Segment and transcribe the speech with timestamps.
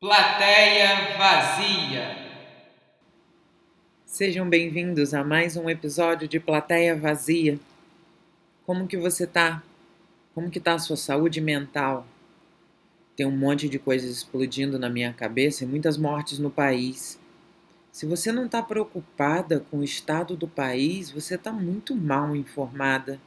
[0.00, 2.16] Plateia vazia.
[4.06, 7.60] Sejam bem-vindos a mais um episódio de Plateia Vazia.
[8.64, 9.62] Como que você tá?
[10.34, 12.06] Como que tá a sua saúde mental?
[13.14, 17.20] Tem um monte de coisas explodindo na minha cabeça e muitas mortes no país.
[17.92, 23.20] Se você não está preocupada com o estado do país, você está muito mal informada.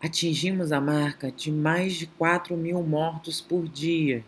[0.00, 4.24] Atingimos a marca de mais de 4 mil mortos por dia.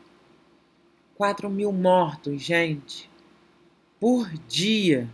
[1.16, 3.10] 4 mil mortos, gente.
[4.00, 5.08] Por dia.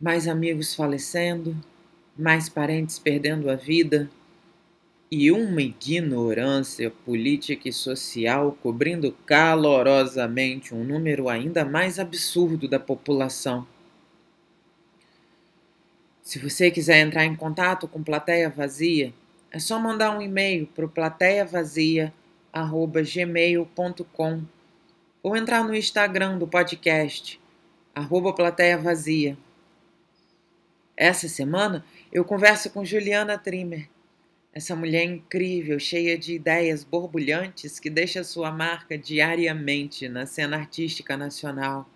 [0.00, 1.56] Mais amigos falecendo,
[2.16, 4.08] mais parentes perdendo a vida
[5.10, 13.66] e uma ignorância política e social cobrindo calorosamente um número ainda mais absurdo da população.
[16.22, 19.14] Se você quiser entrar em contato com Plateia Vazia,
[19.50, 20.90] é só mandar um e-mail para o
[22.52, 24.42] plateiavazia.gmail.com
[25.22, 27.40] ou entrar no Instagram do podcast,
[27.94, 29.36] arroba Plateia Vazia.
[30.96, 33.88] Essa semana eu converso com Juliana Trimmer,
[34.52, 41.16] essa mulher incrível, cheia de ideias borbulhantes que deixa sua marca diariamente na cena artística
[41.16, 41.88] nacional.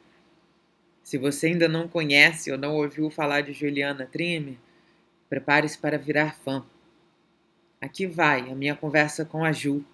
[1.03, 4.56] Se você ainda não conhece ou não ouviu falar de Juliana Trimmer,
[5.28, 6.64] prepare-se para virar fã.
[7.81, 9.84] Aqui vai a minha conversa com a Ju.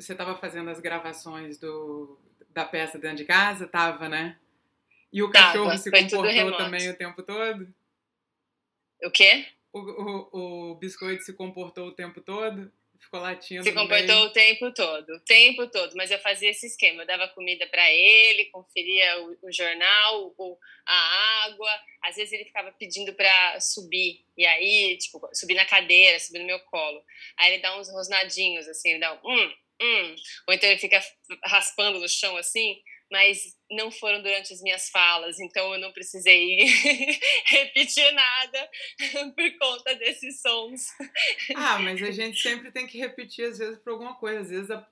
[0.00, 2.18] Você estava fazendo as gravações do,
[2.50, 3.66] da peça dentro de casa?
[3.66, 4.38] Tava, né?
[5.12, 7.74] E o cachorro tava, se comportou também o tempo todo?
[9.02, 9.46] O quê?
[9.72, 12.72] o, o, o biscoito se comportou o tempo todo?
[12.98, 13.62] Ficou latindo?
[13.62, 15.94] Se comportou o tempo todo, o tempo todo.
[15.96, 20.58] Mas eu fazia esse esquema, eu dava comida para ele, conferia o, o jornal, o,
[20.84, 21.70] a água.
[22.02, 26.46] Às vezes ele ficava pedindo para subir, e aí, tipo, subir na cadeira, subir no
[26.46, 27.02] meu colo.
[27.38, 30.16] Aí ele dá uns rosnadinhos, assim, ele dá um hum, hum.
[30.48, 31.00] Ou então ele fica
[31.44, 32.80] raspando no chão, assim
[33.10, 36.64] mas não foram durante as minhas falas, então eu não precisei
[37.46, 38.70] repetir nada
[39.34, 40.86] por conta desses sons.
[41.56, 44.70] Ah, mas a gente sempre tem que repetir às vezes por alguma coisa, às vezes
[44.70, 44.86] a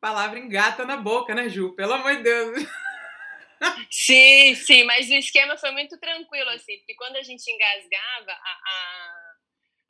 [0.00, 1.74] palavra engata na boca, né, Ju?
[1.74, 2.62] Pelo amor de Deus.
[3.88, 8.34] Sim, sim, mas o esquema foi muito tranquilo, assim, porque quando a gente engasgava, a,
[8.34, 9.21] a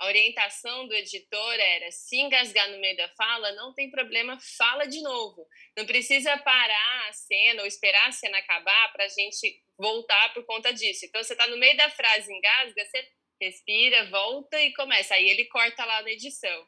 [0.02, 4.84] a orientação do editor era: se engasgar no meio da fala, não tem problema, fala
[4.84, 5.46] de novo.
[5.76, 10.44] Não precisa parar a cena ou esperar a cena acabar para a gente voltar por
[10.44, 11.06] conta disso.
[11.06, 13.08] Então, você está no meio da frase, engasga, você
[13.40, 15.14] respira, volta e começa.
[15.14, 16.66] Aí ele corta lá na edição.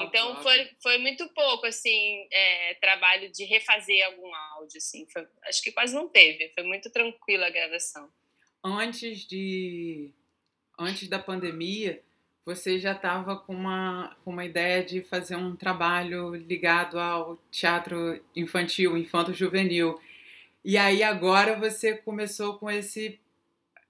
[0.00, 5.60] Então foi, foi muito pouco assim é, trabalho de refazer algum áudio assim foi, acho
[5.60, 8.08] que quase não teve foi muito tranquila a gravação
[8.62, 10.14] antes de
[10.78, 12.00] antes da pandemia
[12.44, 18.22] você já estava com uma, com uma ideia de fazer um trabalho ligado ao teatro
[18.34, 20.00] infantil, infanto-juvenil.
[20.64, 23.20] E aí agora você começou com esse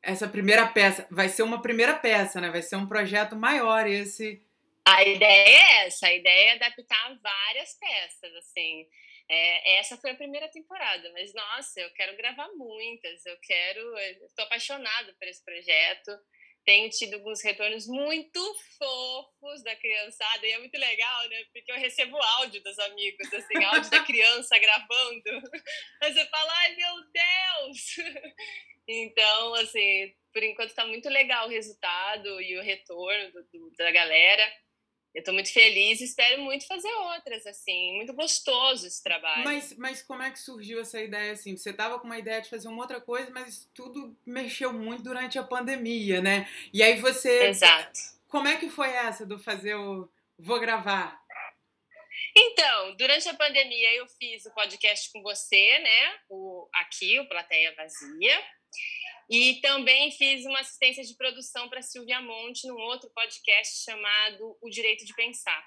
[0.02, 1.06] essa primeira peça.
[1.10, 2.50] Vai ser uma primeira peça, né?
[2.50, 4.42] Vai ser um projeto maior esse.
[4.84, 8.86] A ideia é essa, a ideia é adaptar várias peças, assim.
[9.28, 14.44] É, essa foi a primeira temporada, mas nossa, eu quero gravar muitas, eu quero, estou
[14.44, 16.10] apaixonada por esse projeto
[16.64, 18.40] tenho tido alguns retornos muito
[18.78, 21.44] fofos da criançada, e é muito legal, né?
[21.52, 25.22] Porque eu recebo áudio dos amigos, assim, áudio da criança gravando.
[26.02, 27.96] Aí você fala, ai meu Deus!
[28.88, 33.92] Então, assim, por enquanto está muito legal o resultado e o retorno do, do, da
[33.92, 34.52] galera.
[35.14, 37.96] Eu estou muito feliz e espero muito fazer outras, assim.
[37.96, 39.44] Muito gostoso esse trabalho.
[39.44, 41.54] Mas, mas como é que surgiu essa ideia, assim?
[41.56, 45.38] Você estava com uma ideia de fazer uma outra coisa, mas tudo mexeu muito durante
[45.38, 46.48] a pandemia, né?
[46.72, 47.48] E aí você...
[47.48, 48.00] Exato.
[48.26, 50.08] Como é que foi essa do fazer o...
[50.38, 51.20] Vou gravar?
[52.34, 56.14] Então, durante a pandemia eu fiz o podcast com você, né?
[56.30, 58.42] O, aqui, o Plateia Vazia.
[59.32, 64.68] E também fiz uma assistência de produção para Silvia Monte num outro podcast chamado O
[64.68, 65.66] Direito de Pensar.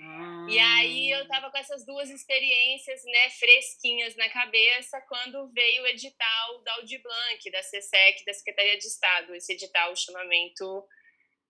[0.00, 0.46] Ah.
[0.48, 5.86] E aí eu estava com essas duas experiências, né, fresquinhas na cabeça quando veio o
[5.86, 10.88] edital da Audi Blanc, da CSEC, da Secretaria de Estado, esse edital, o chamamento,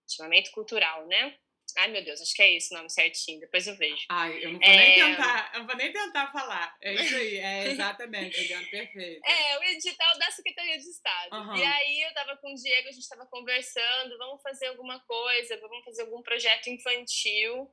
[0.05, 1.37] chamamento cultural, né?
[1.77, 4.05] Ai, meu Deus, acho que é isso o nome certinho, depois eu vejo.
[4.09, 4.77] Ai, eu não vou, é...
[4.77, 6.77] nem, tentar, eu não vou nem tentar falar.
[6.81, 9.21] É isso aí, é exatamente, Juliana, perfeito.
[9.25, 11.35] É, o edital da Secretaria de Estado.
[11.35, 11.57] Uhum.
[11.57, 15.59] E aí eu tava com o Diego, a gente tava conversando, vamos fazer alguma coisa,
[15.59, 17.69] vamos fazer algum projeto infantil.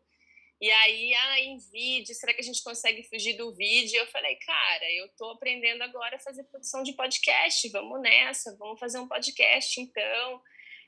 [0.60, 3.98] E aí, ah, em vídeo, será que a gente consegue fugir do vídeo?
[3.98, 8.78] Eu falei, cara, eu tô aprendendo agora a fazer produção de podcast, vamos nessa, vamos
[8.78, 10.40] fazer um podcast então.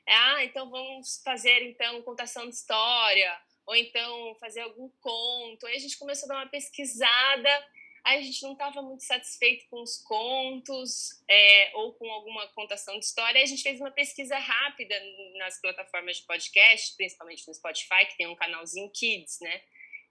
[0.07, 5.65] Ah, então vamos fazer então contação de história ou então fazer algum conto.
[5.65, 7.67] Aí a gente começou a dar uma pesquisada,
[8.03, 12.99] aí a gente não estava muito satisfeito com os contos é, ou com alguma contação
[12.99, 13.39] de história.
[13.39, 14.95] Aí a gente fez uma pesquisa rápida
[15.37, 19.61] nas plataformas de podcast, principalmente no Spotify, que tem um canalzinho Kids, né?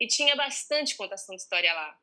[0.00, 1.96] E tinha bastante contação de história lá.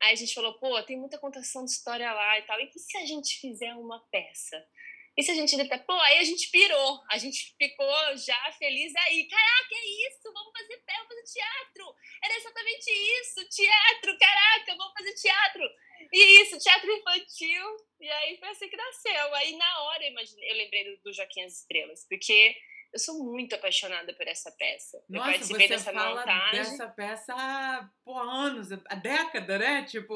[0.00, 2.58] Aí a gente falou, pô, tem muita contação de história lá e tal.
[2.60, 4.66] E se a gente fizer uma peça?
[5.16, 8.92] E se a gente até, pô, aí a gente pirou, a gente ficou já feliz
[8.96, 9.28] aí.
[9.28, 11.94] Caraca, é isso, vamos fazer pé, vamos fazer teatro.
[12.22, 15.70] Era exatamente isso, teatro, caraca, vamos fazer teatro.
[16.12, 17.76] E isso, teatro infantil.
[18.00, 19.34] E aí foi assim que nasceu.
[19.34, 22.56] Aí na hora eu, imaginei, eu lembrei do, do Joaquim as Estrelas, porque
[22.92, 25.02] eu sou muito apaixonada por essa peça.
[25.08, 26.50] Nossa, eu participei você dessa fala montagem.
[26.52, 29.84] dessa peça há pô, anos, há década, né?
[29.84, 30.14] Tipo.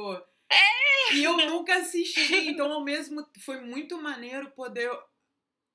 [0.51, 1.15] É!
[1.15, 4.91] E eu nunca assisti, então ao mesmo foi muito maneiro poder.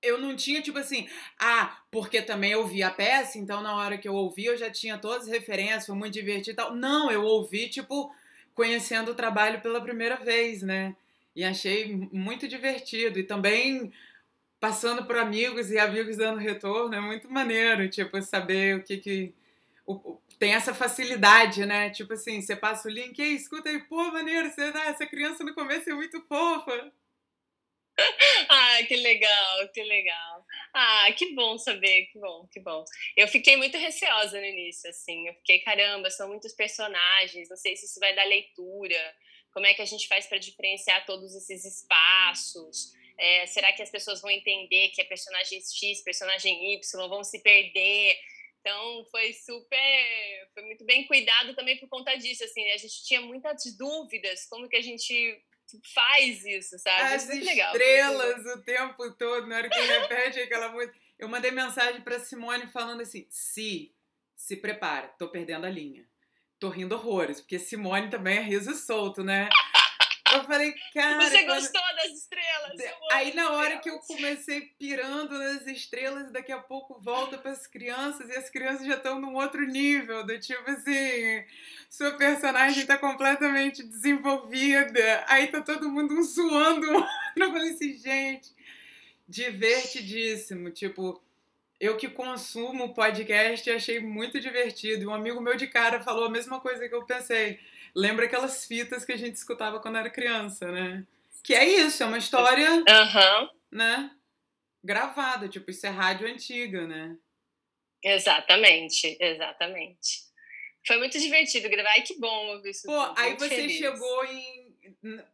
[0.01, 1.07] Eu não tinha, tipo assim,
[1.39, 4.69] ah, porque também eu vi a peça, então na hora que eu ouvi eu já
[4.69, 6.75] tinha todas as referências, foi muito divertido e tal.
[6.75, 8.13] Não, eu ouvi, tipo,
[8.53, 10.95] conhecendo o trabalho pela primeira vez, né?
[11.35, 13.17] E achei muito divertido.
[13.19, 13.93] E também
[14.59, 19.33] passando por amigos e amigos dando retorno, é muito maneiro, tipo, saber o que que.
[19.85, 21.89] O, tem essa facilidade, né?
[21.89, 25.44] Tipo assim, você passa o link, e escuta aí, pô, maneiro, você, ah, essa criança
[25.44, 26.91] no começo é muito fofa.
[28.50, 30.45] ah, que legal, que legal.
[30.74, 32.83] Ah, que bom saber, que bom, que bom.
[33.15, 35.27] Eu fiquei muito receosa no início, assim.
[35.27, 39.15] Eu fiquei, caramba, são muitos personagens, não sei se isso vai dar leitura.
[39.53, 42.94] Como é que a gente faz para diferenciar todos esses espaços?
[43.18, 47.39] É, será que as pessoas vão entender que é personagem X, personagem Y, vão se
[47.41, 48.18] perder?
[48.63, 53.19] Então foi super, foi muito bem cuidado também por conta disso, assim, a gente tinha
[53.19, 55.44] muitas dúvidas, como que a gente
[55.94, 57.13] faz isso, sabe?
[57.13, 57.74] As muito legal.
[57.74, 60.98] estrelas o tempo todo, na hora que repete aquela música.
[61.19, 63.94] Eu mandei mensagem para Simone falando assim: se,
[64.33, 66.07] se prepara, tô perdendo a linha.
[66.57, 69.50] Tô rindo horrores, porque Simone também é riso solto, né?
[70.33, 71.21] Eu falei, cara.
[71.21, 72.97] Você gostou das estrelas?
[73.12, 77.68] Aí na hora que eu comecei pirando nas estrelas, daqui a pouco volta para as
[77.68, 81.44] crianças e as crianças já estão num outro nível, do tipo assim,
[81.89, 86.88] sua personagem tá completamente desenvolvida, aí tá todo mundo um suando.
[87.35, 88.51] Eu falei assim, gente,
[89.27, 91.21] divertidíssimo, tipo.
[91.80, 95.09] Eu que consumo podcast achei muito divertido.
[95.09, 97.59] Um amigo meu de cara falou a mesma coisa que eu pensei
[97.95, 101.06] lembra aquelas fitas que a gente escutava quando era criança, né?
[101.44, 103.50] Que é isso, é uma história, uhum.
[103.72, 104.12] né?
[104.84, 107.18] Gravada, tipo, isso é rádio antiga, né?
[108.04, 110.24] Exatamente, exatamente.
[110.86, 111.92] Foi muito divertido gravar.
[111.92, 112.86] Ai, que bom ouvir isso.
[112.86, 113.78] Pô, aí você feliz.
[113.78, 114.74] chegou em.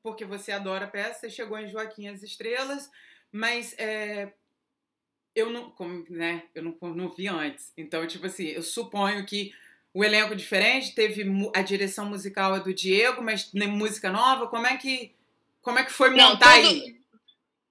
[0.04, 2.90] Porque você adora peça, você chegou em Joaquim as Estrelas,
[3.32, 4.32] mas é,
[5.36, 7.74] eu não, como, né, eu não, não vi antes.
[7.76, 9.52] Então, tipo assim, eu suponho que
[9.94, 11.24] o elenco diferente, teve
[11.56, 14.48] a direção musical é do Diego, mas nem música nova.
[14.48, 15.16] Como é que
[15.62, 17.00] como é que foi montar Não, tudo, aí?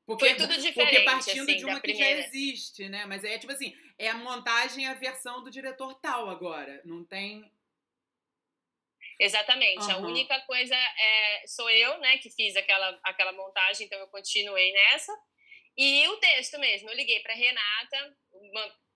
[0.07, 2.23] Porque, foi tudo diferente, porque partindo assim, de uma que primeira.
[2.23, 3.07] já existe, né?
[3.07, 6.81] Mas é tipo assim, é a montagem a versão do diretor tal agora.
[6.85, 7.51] Não tem.
[9.21, 9.91] Exatamente.
[9.91, 10.07] A Uhum.
[10.07, 15.13] única coisa é sou eu, né, que fiz aquela, aquela montagem, então eu continuei nessa.
[15.77, 18.17] E o texto mesmo, eu liguei para Renata,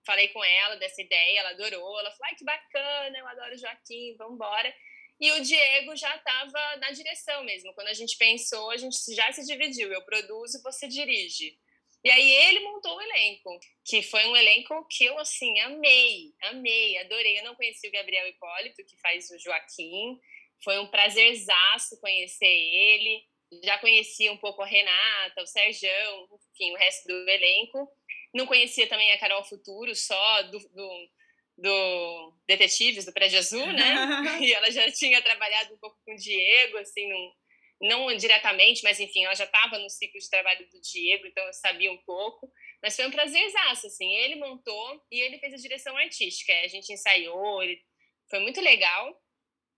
[0.04, 4.14] falei com ela dessa ideia, ela adorou, ela falou: "Ai, que bacana, eu adoro Joaquim,
[4.16, 4.74] vamos embora".
[5.20, 7.72] E o Diego já estava na direção mesmo.
[7.74, 9.92] Quando a gente pensou, a gente já se dividiu.
[9.92, 11.56] Eu produzo, você dirige.
[12.04, 16.98] E aí ele montou o elenco, que foi um elenco que eu, assim, amei, amei,
[16.98, 17.38] adorei.
[17.38, 20.18] Eu não conheci o Gabriel Hipólito, que faz o Joaquim.
[20.64, 23.24] Foi um prazerzaço conhecer ele.
[23.62, 27.88] Já conhecia um pouco a Renata, o Serjão, enfim, o resto do elenco.
[28.34, 31.08] Não conhecia também a Carol Futuro, só do, do,
[31.58, 33.94] do Detetives, do Prédio Azul, né?
[34.40, 37.32] e ela já tinha trabalhado um pouco com o Diego, assim, num,
[37.82, 41.52] não diretamente, mas enfim, ela já estava no ciclo de trabalho do Diego, então eu
[41.52, 42.50] sabia um pouco.
[42.82, 44.10] Mas foi um prazerzaço, assim.
[44.14, 46.52] Ele montou e ele fez a direção artística.
[46.60, 47.80] A gente ensaiou, ele...
[48.30, 49.20] foi muito legal.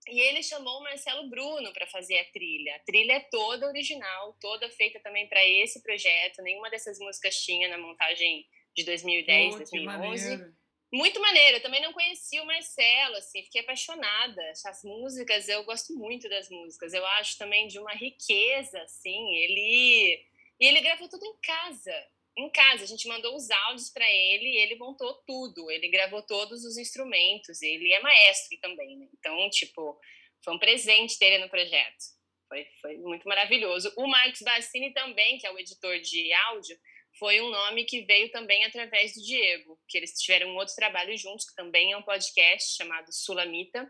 [0.07, 2.75] E ele chamou o Marcelo Bruno para fazer a trilha.
[2.75, 6.41] A trilha é toda original, toda feita também para esse projeto.
[6.41, 10.55] Nenhuma dessas músicas tinha na montagem de 2010, Pô, que 2011 maneiro.
[10.93, 11.57] muito maneiro.
[11.57, 14.41] Eu também não conhecia o Marcelo, assim, fiquei apaixonada.
[14.65, 16.93] As músicas, eu gosto muito das músicas.
[16.93, 19.35] Eu acho também de uma riqueza, assim.
[19.35, 20.23] Ele
[20.59, 21.93] e ele gravou tudo em casa.
[22.37, 25.71] Em casa, a gente mandou os áudios para ele e ele montou tudo.
[25.71, 27.61] Ele gravou todos os instrumentos.
[27.61, 29.07] Ele é maestro também, né?
[29.17, 29.97] Então, tipo,
[30.43, 32.15] foi um presente ter ele no projeto.
[32.49, 33.91] Foi, foi muito maravilhoso.
[33.97, 36.77] O Marcos Bassini também, que é o editor de áudio,
[37.17, 41.17] foi um nome que veio também através do Diego, que eles tiveram um outro trabalho
[41.17, 43.89] juntos, que também é um podcast chamado Sulamita,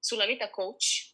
[0.00, 1.12] Sulamita Coach,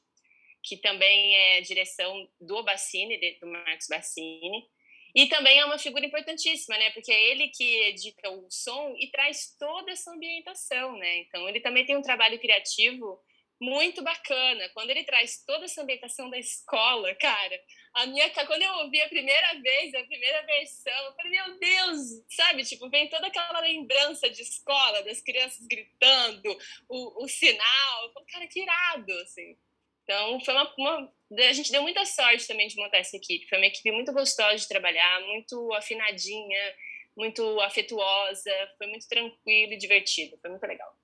[0.63, 4.69] que também é direção do Bassini, do Marcos Bassini.
[5.15, 6.91] E também é uma figura importantíssima, né?
[6.91, 11.19] Porque é ele que edita o som e traz toda essa ambientação, né?
[11.19, 13.21] Então ele também tem um trabalho criativo
[13.61, 14.69] muito bacana.
[14.71, 17.61] Quando ele traz toda essa ambientação da escola, cara,
[17.95, 21.99] a minha quando eu ouvi a primeira vez, a primeira versão, eu falei, meu Deus,
[22.29, 22.65] sabe?
[22.65, 26.57] Tipo, vem toda aquela lembrança de escola, das crianças gritando,
[26.89, 28.05] o, o sinal.
[28.05, 29.57] Eu falei, cara, que irado, assim.
[30.09, 31.13] Então, foi uma, uma,
[31.47, 33.47] A gente deu muita sorte também de montar essa equipe.
[33.47, 36.75] Foi uma equipe muito gostosa de trabalhar, muito afinadinha,
[37.15, 38.51] muito afetuosa.
[38.79, 40.39] Foi muito tranquilo e divertido.
[40.41, 40.97] Foi muito legal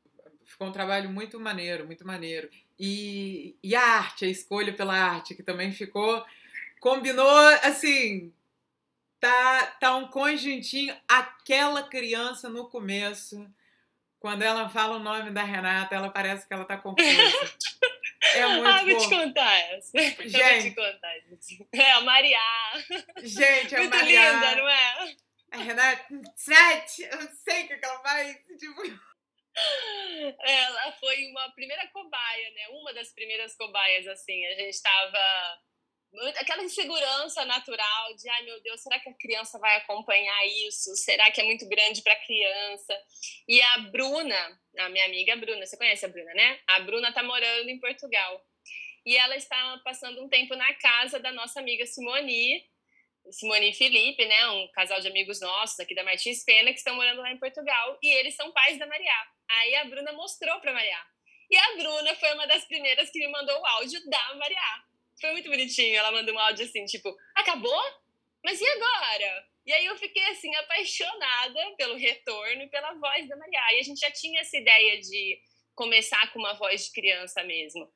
[0.54, 2.48] ficou um trabalho muito maneiro, muito maneiro.
[2.78, 6.24] E, e a arte, a escolha pela arte, que também ficou.
[6.80, 8.32] Combinou, assim.
[9.18, 10.94] Tá, tá um conjuntinho.
[11.08, 13.50] Aquela criança no começo,
[14.20, 17.02] quando ela fala o nome da Renata, ela parece que ela tá confusa.
[18.32, 19.98] É muito ah, vou te contar essa.
[19.98, 21.68] Gente, eu vou te contar isso.
[21.72, 22.38] É a Maria.
[23.22, 24.32] Gente, é Muito Maria.
[24.32, 25.16] linda, não é?
[25.52, 28.36] A Renata, sete, eu não sei o que ela faz.
[28.58, 28.82] Tipo...
[30.40, 32.68] Ela foi uma primeira cobaia, né?
[32.70, 34.44] Uma das primeiras cobaias, assim.
[34.46, 35.60] A gente estava
[36.36, 40.94] aquela insegurança natural de, ai meu Deus, será que a criança vai acompanhar isso?
[40.96, 42.96] Será que é muito grande para criança?
[43.48, 46.60] E a Bruna, a minha amiga Bruna, você conhece a Bruna, né?
[46.66, 48.44] A Bruna está morando em Portugal.
[49.06, 52.64] E ela está passando um tempo na casa da nossa amiga Simone,
[53.30, 56.94] Simone e Felipe, né, um casal de amigos nossos aqui da Martins Pena, que estão
[56.94, 59.26] morando lá em Portugal, e eles são pais da Maria.
[59.48, 60.98] Aí a Bruna mostrou para Maria.
[61.50, 64.84] E a Bruna foi uma das primeiras que me mandou o áudio da Maria.
[65.20, 67.82] Foi muito bonitinho, ela mandou um áudio assim, tipo, acabou?
[68.44, 69.46] Mas e agora?
[69.66, 73.72] E aí eu fiquei assim apaixonada pelo retorno e pela voz da Maria.
[73.72, 75.40] E a gente já tinha essa ideia de
[75.74, 77.90] começar com uma voz de criança mesmo.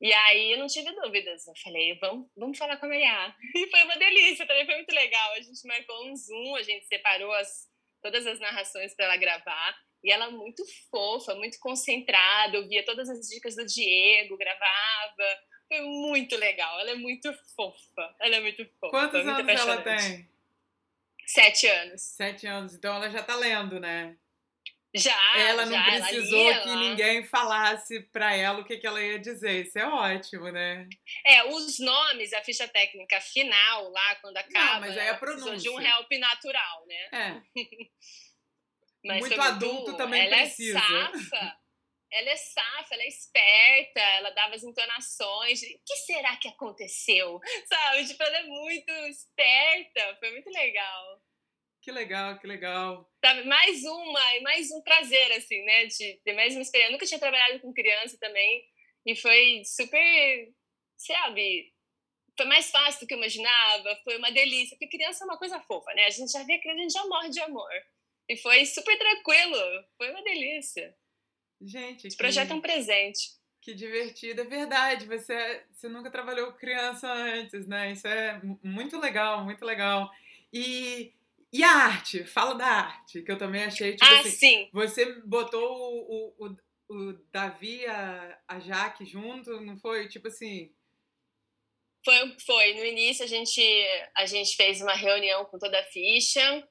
[0.00, 1.46] E aí eu não tive dúvidas.
[1.46, 3.36] Eu falei, vamos, vamos falar com a Maria.
[3.54, 5.32] E foi uma delícia, também foi muito legal.
[5.34, 7.68] A gente marcou um Zoom, a gente separou as,
[8.02, 9.78] todas as narrações para ela gravar.
[10.02, 15.38] E ela muito fofa, muito concentrada, ouvia todas as dicas do Diego, gravava.
[15.72, 16.80] Foi muito legal.
[16.80, 18.14] Ela é muito fofa.
[18.20, 18.90] Ela é muito fofa.
[18.90, 20.28] Quantos muito anos ela tem?
[21.26, 22.02] Sete anos.
[22.02, 22.74] Sete anos.
[22.74, 24.14] Então ela já tá lendo, né?
[24.92, 25.38] Já.
[25.38, 26.76] Ela não já, precisou ela que lá.
[26.76, 29.64] ninguém falasse para ela o que, que ela ia dizer.
[29.64, 30.86] Isso é ótimo, né?
[31.24, 34.74] É, os nomes, a ficha técnica final, lá, quando acaba.
[34.74, 35.56] Não, mas aí a pronúncia.
[35.56, 37.08] De um help natural, né?
[37.14, 37.42] É.
[39.18, 40.78] Muito adulto Du, também ela precisa.
[40.78, 41.61] É safa.
[42.12, 45.60] Ela é safa, ela é esperta, ela dava as entonações.
[45.60, 47.40] De, o que será que aconteceu?
[47.66, 48.06] Sabe?
[48.06, 50.16] Tipo, ela é muito esperta.
[50.20, 51.22] Foi muito legal.
[51.80, 53.10] Que legal, que legal.
[53.24, 53.44] Sabe?
[53.44, 55.86] Mais uma, e mais um prazer, assim, né?
[55.86, 56.90] De ter mais uma experiência.
[56.90, 58.62] Eu nunca tinha trabalhado com criança também.
[59.06, 60.54] E foi super,
[60.98, 61.72] sabe?
[62.36, 63.98] Foi mais fácil do que eu imaginava.
[64.04, 64.76] Foi uma delícia.
[64.76, 66.04] Porque criança é uma coisa fofa, né?
[66.04, 67.72] A gente já vê a criança, a gente já morre de amor.
[68.28, 69.84] E foi super tranquilo.
[69.96, 70.94] Foi uma delícia.
[71.64, 73.30] Gente, Esse projeto é um presente.
[73.60, 75.06] Que divertido, é verdade.
[75.06, 77.92] Você, você nunca trabalhou com criança antes, né?
[77.92, 80.10] Isso é muito legal, muito legal.
[80.52, 81.12] E,
[81.52, 82.24] e a arte?
[82.24, 84.68] Fala da arte, que eu também achei, tipo ah, assim, sim.
[84.72, 86.56] você botou o, o,
[86.88, 90.08] o, o Davi, a, a Jaque junto, não foi?
[90.08, 90.72] Tipo assim...
[92.04, 92.74] Foi, foi.
[92.74, 93.62] No início a gente,
[94.16, 96.68] a gente fez uma reunião com toda a ficha,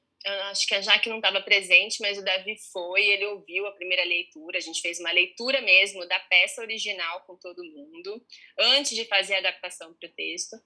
[0.50, 4.04] acho que a Jaque não estava presente, mas o Davi foi, ele ouviu a primeira
[4.04, 8.24] leitura, a gente fez uma leitura mesmo da peça original com todo mundo,
[8.58, 10.56] antes de fazer a adaptação para o texto,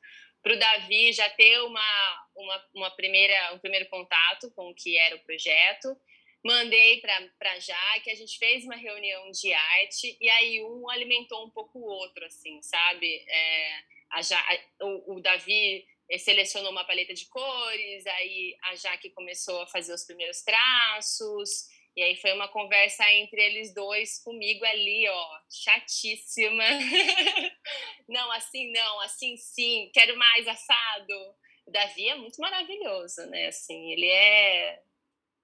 [0.43, 4.97] para o Davi já ter uma, uma, uma, primeira, um primeiro contato com o que
[4.97, 5.97] era o projeto,
[6.45, 11.45] mandei para a Jaque, a gente fez uma reunião de arte, e aí um alimentou
[11.45, 13.25] um pouco o outro, assim, sabe?
[13.29, 14.41] É, a ja,
[14.81, 15.85] o, o Davi
[16.19, 22.03] selecionou uma paleta de cores, aí a Jaque começou a fazer os primeiros traços, e
[22.03, 26.63] aí foi uma conversa entre eles dois comigo ali, ó, chatíssima.
[28.07, 31.35] não, assim não, assim sim, quero mais assado.
[31.67, 33.47] O Davi é muito maravilhoso, né?
[33.47, 34.83] Assim, ele é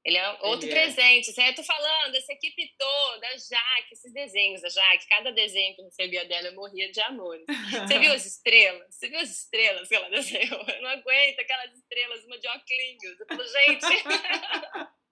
[0.04, 0.82] ele é outro Ele é.
[0.82, 1.30] presente.
[1.30, 5.74] Assim, eu tô falando, essa equipe toda, a Jaque, esses desenhos da Jaque, cada desenho
[5.76, 7.38] que eu recebia dela, eu morria de amor.
[7.86, 8.94] Você viu as estrelas?
[8.94, 10.64] Você viu as estrelas que ela desenhou?
[10.68, 13.20] Eu não aguento aquelas estrelas, uma de óculos.
[13.20, 13.86] Eu falo, gente.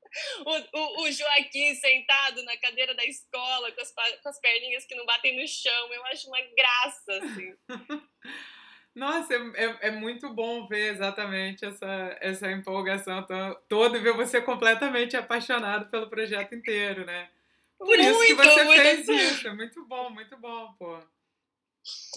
[0.45, 4.97] o, o, o Joaquim sentado na cadeira da escola, com as, com as perninhas que
[4.97, 7.55] não batem no chão, eu acho uma graça, assim.
[9.01, 13.27] Nossa, é, é, é, muito bom ver exatamente essa, essa empolgação
[13.67, 17.31] toda e ver você completamente apaixonado pelo projeto inteiro, né?
[17.79, 19.49] Por muito, isso que você muito fez isso.
[19.49, 21.01] É muito bom, muito bom, pô.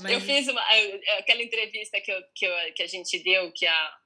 [0.01, 0.11] Mas...
[0.11, 0.61] Eu fiz uma,
[1.19, 3.97] aquela entrevista que, eu, que, eu, que a gente deu que a,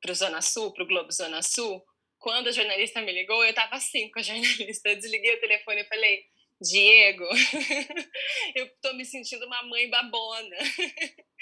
[0.00, 1.84] pro Zona Sul, pro Globo Zona Sul.
[2.18, 4.88] Quando a jornalista me ligou, eu tava assim com a jornalista.
[4.88, 6.24] Eu desliguei o telefone e falei:
[6.62, 7.24] Diego,
[8.54, 10.56] eu tô me sentindo uma mãe babona.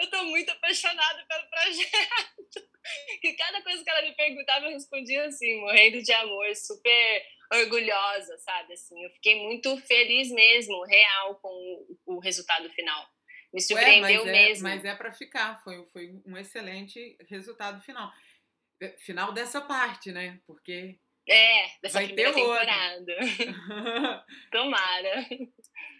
[0.00, 2.68] Eu tô muito apaixonada pelo projeto.
[3.22, 8.36] E cada coisa que ela me perguntava, eu respondia assim, morrendo de amor, super orgulhosa,
[8.38, 8.72] sabe?
[8.72, 13.08] Assim, eu fiquei muito feliz mesmo, real, com o, o resultado final.
[13.52, 14.68] Me surpreendeu Ué, mas é, mesmo.
[14.68, 18.10] Mas é para ficar, foi, foi um excelente resultado final.
[18.98, 20.40] Final dessa parte, né?
[20.46, 23.16] Porque é, dessa Vai primeira temporada.
[24.50, 25.26] Tomara.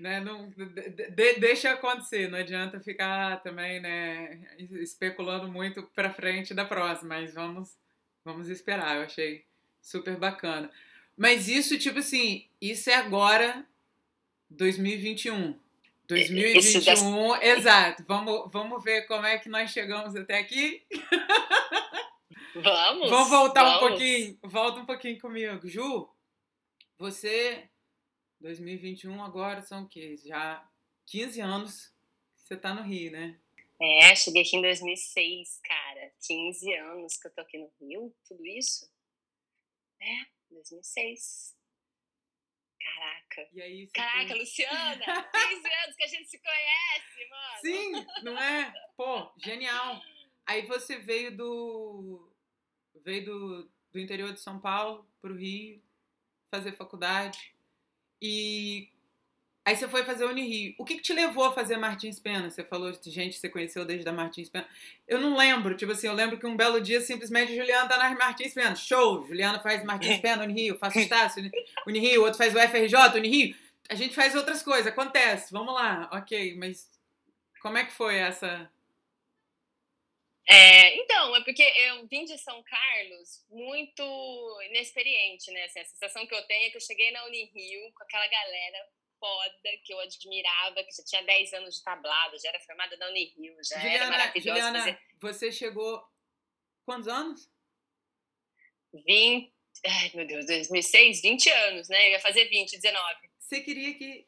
[0.00, 4.40] Né, não, de, deixa acontecer, não adianta ficar também, né,
[4.80, 7.76] especulando muito para frente da próxima, mas vamos,
[8.24, 9.44] vamos esperar, eu achei
[9.80, 10.70] super bacana.
[11.16, 13.64] Mas isso, tipo assim, isso é agora
[14.50, 15.56] 2021.
[16.08, 18.04] 2021, exato.
[18.06, 20.82] Vamos, vamos ver como é que nós chegamos até aqui.
[22.54, 23.08] Vamos.
[23.08, 23.76] Vamos voltar vamos.
[23.76, 24.38] um pouquinho.
[24.42, 25.66] Volta um pouquinho comigo.
[25.66, 26.08] Ju,
[26.98, 27.68] você,
[28.40, 30.16] 2021 agora são o quê?
[30.16, 30.68] Já
[31.06, 31.86] 15 anos
[32.36, 33.38] que você tá no Rio, né?
[33.80, 36.12] É, cheguei aqui em 2006, cara.
[36.20, 38.88] 15 anos que eu tô aqui no Rio, tudo isso?
[40.00, 41.56] É, 2006.
[42.78, 43.48] Caraca.
[43.52, 44.38] E aí, Caraca, foi...
[44.38, 45.04] Luciana!
[45.32, 47.60] 15 anos que a gente se conhece, mano!
[47.60, 48.72] Sim, não é?
[48.96, 50.00] Pô, genial.
[50.46, 52.31] Aí você veio do
[53.04, 55.80] veio do, do interior de São Paulo para o Rio
[56.50, 57.52] fazer faculdade.
[58.20, 58.88] E
[59.64, 60.74] aí você foi fazer Unirio.
[60.78, 62.50] O que, que te levou a fazer Martins Pena?
[62.50, 64.66] Você falou de gente que você conheceu desde a Martins Pena.
[65.08, 68.16] Eu não lembro, tipo assim, eu lembro que um belo dia simplesmente Juliana tá nas
[68.16, 68.76] Martins Pena.
[68.76, 69.26] Show!
[69.26, 71.50] Juliana faz Martins Pena, Unirio, faço Estácio,
[71.86, 73.56] Unirio, outro faz o FRJ, Unirio.
[73.88, 76.88] A gente faz outras coisas, acontece, vamos lá, ok, mas
[77.60, 78.70] como é que foi essa
[80.48, 85.64] é, então, é porque eu vim de São Carlos muito inexperiente, né?
[85.64, 88.88] Assim, a sensação que eu tenho é que eu cheguei na Unirio com aquela galera
[89.20, 93.08] foda que eu admirava, que já tinha 10 anos de tablado, já era formada na
[93.08, 94.60] Unirio, já Juliana, era maravilhosa.
[94.60, 94.98] Juliana, fazer...
[95.20, 96.02] você chegou
[96.84, 97.48] quantos anos?
[98.92, 99.52] 20,
[99.86, 102.08] ai meu Deus, 2006, 20 anos, né?
[102.08, 103.30] Eu ia fazer 20, 19.
[103.38, 104.26] Você queria que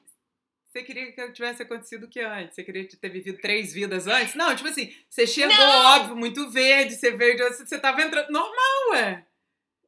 [0.74, 2.56] você queria que tivesse acontecido o que antes?
[2.56, 4.34] Você queria ter vivido três vidas antes?
[4.34, 6.00] Não, tipo assim, você chegou, não.
[6.00, 8.28] óbvio, muito verde, você veio de você tava entrando.
[8.30, 9.24] Normal, ué.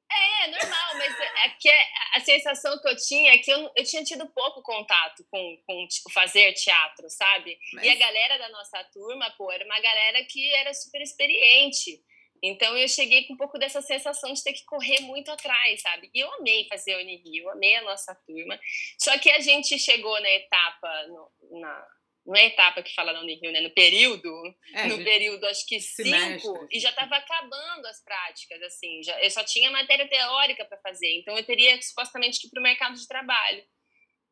[0.09, 1.13] É, normal, mas
[1.45, 1.69] é que
[2.15, 5.89] a sensação que eu tinha é que eu, eu tinha tido pouco contato com, com
[5.89, 7.59] tipo, fazer teatro, sabe?
[7.73, 7.85] Mas...
[7.85, 12.01] E a galera da nossa turma, pô, era uma galera que era super experiente.
[12.47, 16.11] Então eu cheguei com um pouco dessa sensação de ter que correr muito atrás, sabe?
[16.15, 18.59] E eu amei fazer a Unirio, amei a nossa turma.
[18.99, 21.87] Só que a gente chegou na etapa, no, na,
[22.27, 23.61] não é etapa que fala na Unirio, né?
[23.61, 24.31] No período,
[24.75, 29.03] é, no período acho que cinco, e já estava acabando as práticas, assim.
[29.03, 32.61] Já, eu só tinha matéria teórica para fazer, então eu teria supostamente que ir para
[32.61, 33.63] o mercado de trabalho.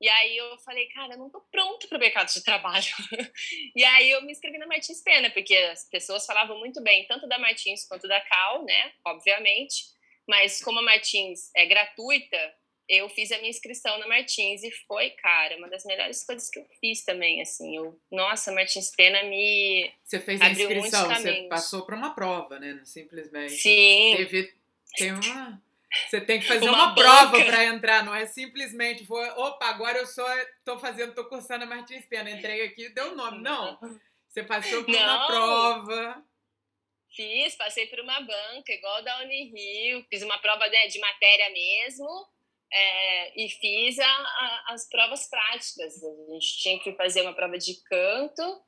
[0.00, 2.86] E aí eu falei, cara, eu não tô pronto para o mercado de trabalho.
[3.74, 7.28] e aí eu me inscrevi na Martins Pena, porque as pessoas falavam muito bem, tanto
[7.28, 8.92] da Martins quanto da Cal, né?
[9.06, 9.94] Obviamente.
[10.28, 12.54] Mas como a Martins é gratuita,
[12.88, 16.58] eu fiz a minha inscrição na Martins e foi, cara, uma das melhores coisas que
[16.58, 17.76] eu fiz também, assim.
[17.76, 22.80] Eu, nossa, Martins Pena me Você fez a inscrição, você passou para uma prova, né?
[22.84, 23.54] Simplesmente.
[23.54, 24.14] Sim.
[24.16, 24.54] Teve,
[24.96, 25.62] tem uma
[26.08, 29.98] você tem que fazer uma, uma prova para entrar, não é simplesmente vou, opa, agora
[29.98, 30.26] eu só
[30.64, 33.42] tô fazendo, tô cursando a Martins Pena, entrei aqui e deu o nome.
[33.42, 33.78] Não.
[34.28, 34.98] Você passou por não.
[34.98, 36.24] uma prova.
[37.14, 42.08] Fiz, passei por uma banca, igual da Unirio, fiz uma prova de, de matéria mesmo,
[42.72, 46.02] é, e fiz a, a, as provas práticas.
[46.02, 48.62] A gente tinha que fazer uma prova de canto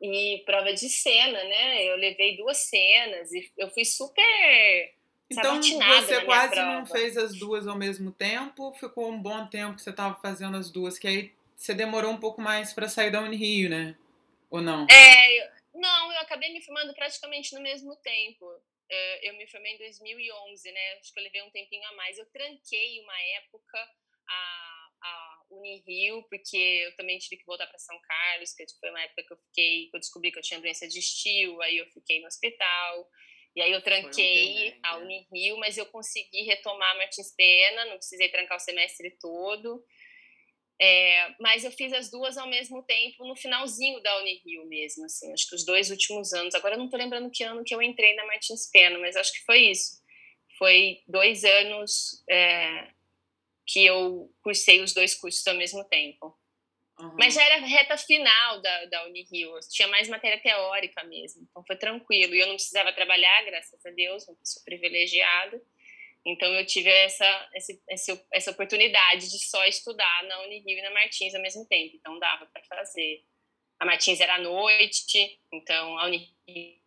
[0.00, 1.84] e prova de cena, né?
[1.84, 4.94] Eu levei duas cenas e eu fui super
[5.30, 9.82] então você quase não fez as duas ao mesmo tempo, ficou um bom tempo que
[9.82, 13.20] você estava fazendo as duas, que aí você demorou um pouco mais para sair da
[13.20, 13.96] Unirio, né?
[14.48, 14.86] Ou não?
[14.90, 18.46] É, não, eu acabei me formando praticamente no mesmo tempo.
[18.90, 20.92] É, eu me formei em 2011, né?
[20.98, 22.16] Acho que eu levei um tempinho a mais.
[22.16, 23.78] Eu tranquei uma época
[24.28, 29.02] a, a Unirio, porque eu também tive que voltar para São Carlos, que foi uma
[29.02, 31.86] época que eu fiquei, que eu descobri que eu tinha doença de estio, aí eu
[31.90, 33.10] fiquei no hospital.
[33.58, 34.96] E aí eu tranquei um a?
[34.98, 39.84] Unirio, mas eu consegui retomar Martins Pena, não precisei trancar o semestre todo.
[40.80, 45.32] É, mas eu fiz as duas ao mesmo tempo no finalzinho da Unirio mesmo, assim,
[45.32, 46.54] acho que os dois últimos anos.
[46.54, 49.32] Agora eu não tô lembrando que ano que eu entrei na Martins Pena, mas acho
[49.32, 50.00] que foi isso.
[50.56, 52.92] Foi dois anos é,
[53.66, 56.32] que eu cursei os dois cursos ao mesmo tempo.
[56.98, 57.14] Uhum.
[57.16, 61.76] Mas já era reta final da, da Unirio, tinha mais matéria teórica mesmo, então foi
[61.76, 62.34] tranquilo.
[62.34, 65.62] E eu não precisava trabalhar, graças a Deus, uma pessoa privilegiada.
[66.26, 67.50] Então eu tive essa,
[67.88, 71.96] essa, essa oportunidade de só estudar na Unirio e na Martins ao mesmo tempo.
[71.96, 73.24] Então dava para fazer.
[73.78, 76.78] A Martins era à noite, então a Unirio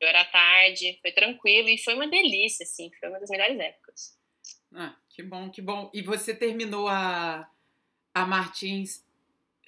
[0.00, 4.18] era à tarde, foi tranquilo e foi uma delícia, assim, foi uma das melhores épocas.
[4.74, 5.90] Ah, que bom, que bom.
[5.92, 7.50] E você terminou a,
[8.14, 9.05] a Martins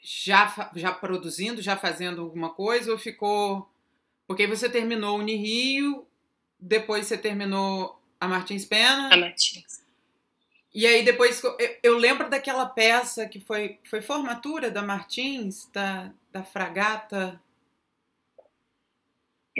[0.02, 3.70] já, já produzindo, já fazendo alguma coisa ou ficou.
[4.26, 6.06] Porque você terminou o Unirio,
[6.58, 9.12] depois você terminou a Martins Pena.
[9.12, 9.87] A Martins.
[10.74, 16.12] E aí depois eu, eu, lembro daquela peça que foi, foi formatura da Martins, da,
[16.30, 17.40] da Fragata.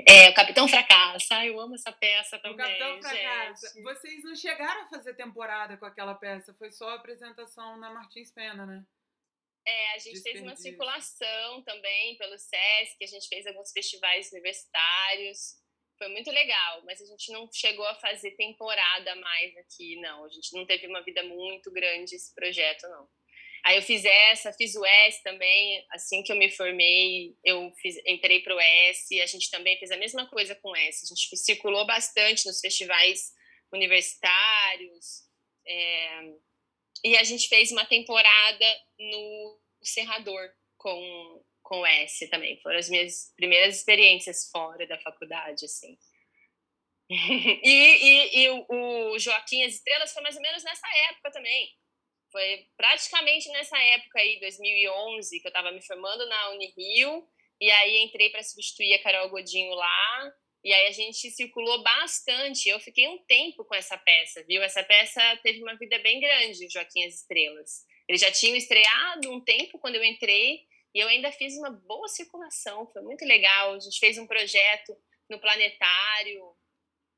[0.07, 1.45] É, o Capitão Fracassa.
[1.45, 2.55] eu amo essa peça também.
[2.55, 3.69] O Capitão Fracassa.
[3.69, 3.83] Gente.
[3.83, 8.67] Vocês não chegaram a fazer temporada com aquela peça, foi só apresentação na Martins Pena,
[8.67, 8.85] né?
[9.69, 15.59] É, a gente fez uma circulação também pelo SESC, a gente fez alguns festivais universitários.
[15.99, 20.25] Foi muito legal, mas a gente não chegou a fazer temporada mais aqui, não.
[20.25, 23.07] A gente não teve uma vida muito grande esse projeto, não.
[23.63, 27.97] Aí eu fiz essa, fiz o S também, assim que eu me formei, eu fiz,
[28.07, 31.05] entrei para o S, a gente também fez a mesma coisa com o S.
[31.05, 33.33] A gente circulou bastante nos festivais
[33.71, 35.25] universitários,
[35.67, 36.23] é,
[37.05, 38.67] e a gente fez uma temporada
[38.99, 42.61] no Serrador com, com S também.
[42.61, 45.99] Foram as minhas primeiras experiências fora da faculdade, assim.
[47.11, 51.75] e, e, e o Joaquim As Estrelas foi mais ou menos nessa época também.
[52.31, 57.27] Foi praticamente nessa época aí, 2011, que eu estava me formando na Unirio,
[57.61, 60.33] e aí entrei para substituir a Carol Godinho lá,
[60.65, 62.69] e aí a gente circulou bastante.
[62.69, 64.63] Eu fiquei um tempo com essa peça, viu?
[64.63, 67.85] Essa peça teve uma vida bem grande, Joaquim As Estrelas.
[68.09, 70.63] Eles já tinham estreado um tempo quando eu entrei,
[70.95, 73.75] e eu ainda fiz uma boa circulação, foi muito legal.
[73.75, 74.97] A gente fez um projeto
[75.29, 76.57] no planetário,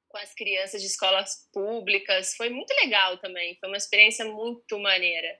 [0.09, 2.35] com as crianças de escolas públicas.
[2.35, 3.57] Foi muito legal também.
[3.61, 5.38] Foi uma experiência muito maneira.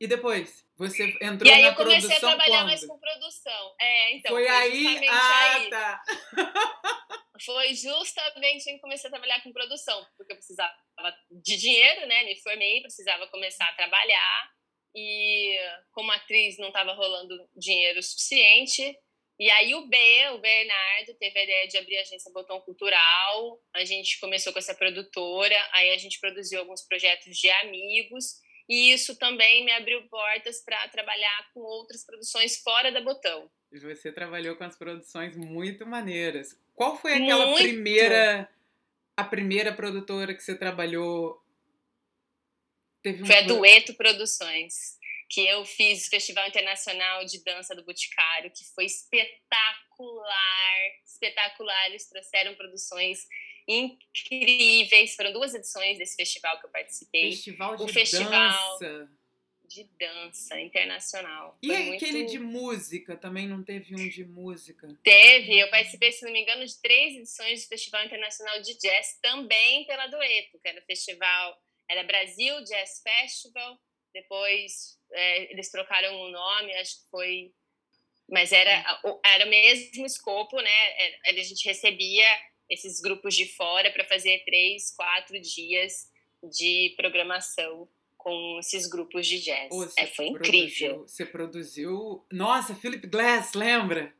[0.00, 0.64] E depois?
[0.78, 2.66] Você entrou E aí eu comecei a trabalhar quando?
[2.66, 3.74] mais com produção.
[3.80, 4.32] É, então.
[4.32, 5.08] Foi, foi aí?
[5.08, 5.70] Ah, aí.
[5.70, 6.02] tá.
[7.44, 10.74] Foi justamente em que comecei a trabalhar com produção, porque eu precisava
[11.30, 12.24] de dinheiro, né?
[12.24, 14.50] Me formei, precisava começar a trabalhar.
[14.92, 15.56] E
[15.92, 18.92] como atriz não estava rolando dinheiro suficiente,
[19.38, 19.96] e aí o B,
[20.30, 23.60] o Bernardo, teve a ideia de abrir a agência Botão Cultural.
[23.72, 28.40] A gente começou com essa produtora, aí a gente produziu alguns projetos de amigos.
[28.68, 33.50] E isso também me abriu portas para trabalhar com outras produções fora da Botão.
[33.72, 36.58] E você trabalhou com as produções muito maneiras.
[36.74, 37.62] Qual foi aquela muito.
[37.62, 38.48] primeira
[39.16, 41.42] a primeira produtora que você trabalhou?
[43.02, 47.84] Teve um foi a Dueto Produções que eu fiz o Festival Internacional de Dança do
[47.84, 50.34] Boticário, que foi espetacular,
[51.04, 51.86] espetacular.
[51.88, 53.26] Eles trouxeram produções
[53.68, 55.14] incríveis.
[55.14, 57.30] Foram duas edições desse festival que eu participei.
[57.30, 59.10] Festival de o festival dança.
[59.66, 61.58] de dança internacional.
[61.62, 62.30] E foi aquele muito...
[62.32, 63.16] de música?
[63.16, 64.88] Também não teve um de música?
[65.04, 65.58] Teve.
[65.58, 69.84] Eu participei, se não me engano, de três edições do Festival Internacional de Jazz, também
[69.86, 71.62] pela Dueto, que era o festival...
[71.90, 73.78] Era Brasil Jazz Festival,
[74.12, 77.50] depois é, eles trocaram o nome, acho que foi.
[78.28, 80.70] Mas era, era o mesmo escopo, né?
[80.70, 82.26] É, a gente recebia
[82.68, 86.10] esses grupos de fora para fazer três, quatro dias
[86.42, 89.70] de programação com esses grupos de jazz.
[89.96, 90.96] é, foi incrível.
[90.96, 92.26] Produziu, você produziu.
[92.30, 94.14] Nossa, Philip Glass, lembra?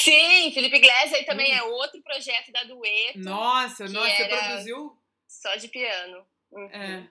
[0.00, 3.20] Sim, Felipe Glass aí também é outro projeto da Dueto.
[3.20, 4.98] Nossa, nossa, você produziu.
[5.28, 6.26] Só de piano.
[6.50, 6.70] Uhum.
[6.70, 7.08] É.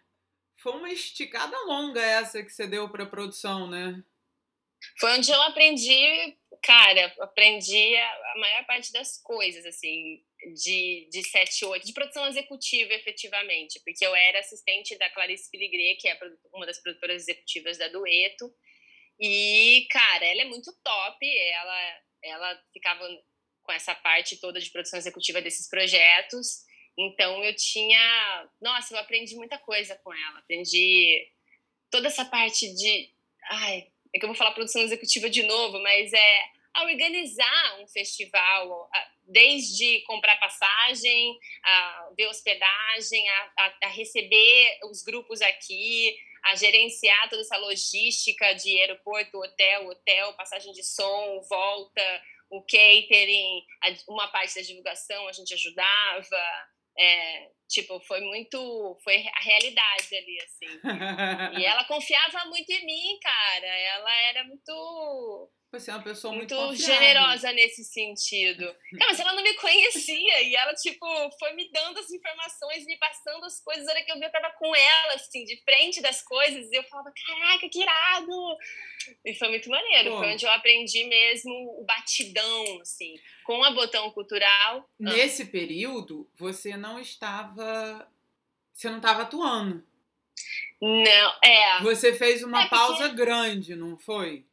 [0.58, 4.04] Foi uma esticada longa essa que você deu para produção, né?
[5.00, 11.66] Foi onde eu aprendi, cara, aprendi a, maior parte das coisas, assim, de, de 7,
[11.66, 16.18] 8, de produção executiva, efetivamente, porque eu era assistente da Clarice Filigre, que é
[16.54, 18.54] uma das produtoras executivas da Dueto,
[19.20, 23.08] e, cara, ela é muito top, ela, ela ficava
[23.62, 26.64] com essa parte toda de produção executiva desses projetos,
[26.98, 30.40] então eu tinha, nossa, eu aprendi muita coisa com ela.
[30.40, 31.28] Aprendi
[31.90, 33.10] toda essa parte de,
[33.50, 36.42] ai, é que eu vou falar produção executiva de novo, mas é
[36.74, 38.90] a organizar um festival,
[39.28, 47.30] desde comprar passagem, a ver hospedagem, a, a, a receber os grupos aqui, a gerenciar
[47.30, 53.66] toda essa logística de aeroporto, hotel, hotel, passagem de som, volta, o catering,
[54.08, 56.68] uma parte da divulgação a gente ajudava.
[56.98, 58.98] É, tipo, foi muito.
[59.04, 60.80] Foi a realidade ali, assim.
[61.60, 63.68] e ela confiava muito em mim, cara.
[63.68, 68.66] Ela era muito você é uma pessoa muito, muito generosa nesse sentido.
[68.98, 71.06] Cara, mas ela não me conhecia e ela, tipo,
[71.40, 73.88] foi me dando as informações, me passando as coisas.
[73.88, 76.70] A hora que eu vi, eu tava com ela, assim, de frente das coisas.
[76.70, 78.58] E eu falava, caraca, que irado!
[79.26, 80.12] E foi muito maneiro.
[80.12, 80.18] Pô.
[80.18, 84.90] Foi onde eu aprendi mesmo o batidão, assim, com a Botão Cultural.
[85.00, 85.48] Nesse ah.
[85.48, 88.12] período, você não estava.
[88.74, 89.86] Você não estava atuando.
[90.82, 91.82] Não, é.
[91.82, 92.76] Você fez uma é porque...
[92.76, 94.46] pausa grande, não foi?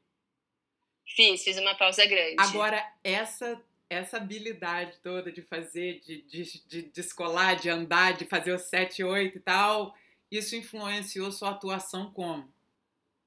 [1.14, 2.36] Fiz, fiz uma pausa grande.
[2.38, 8.52] Agora, essa essa habilidade toda de fazer, de, de, de descolar, de andar, de fazer
[8.52, 9.96] o 7, 8 e tal,
[10.30, 12.52] isso influenciou sua atuação como?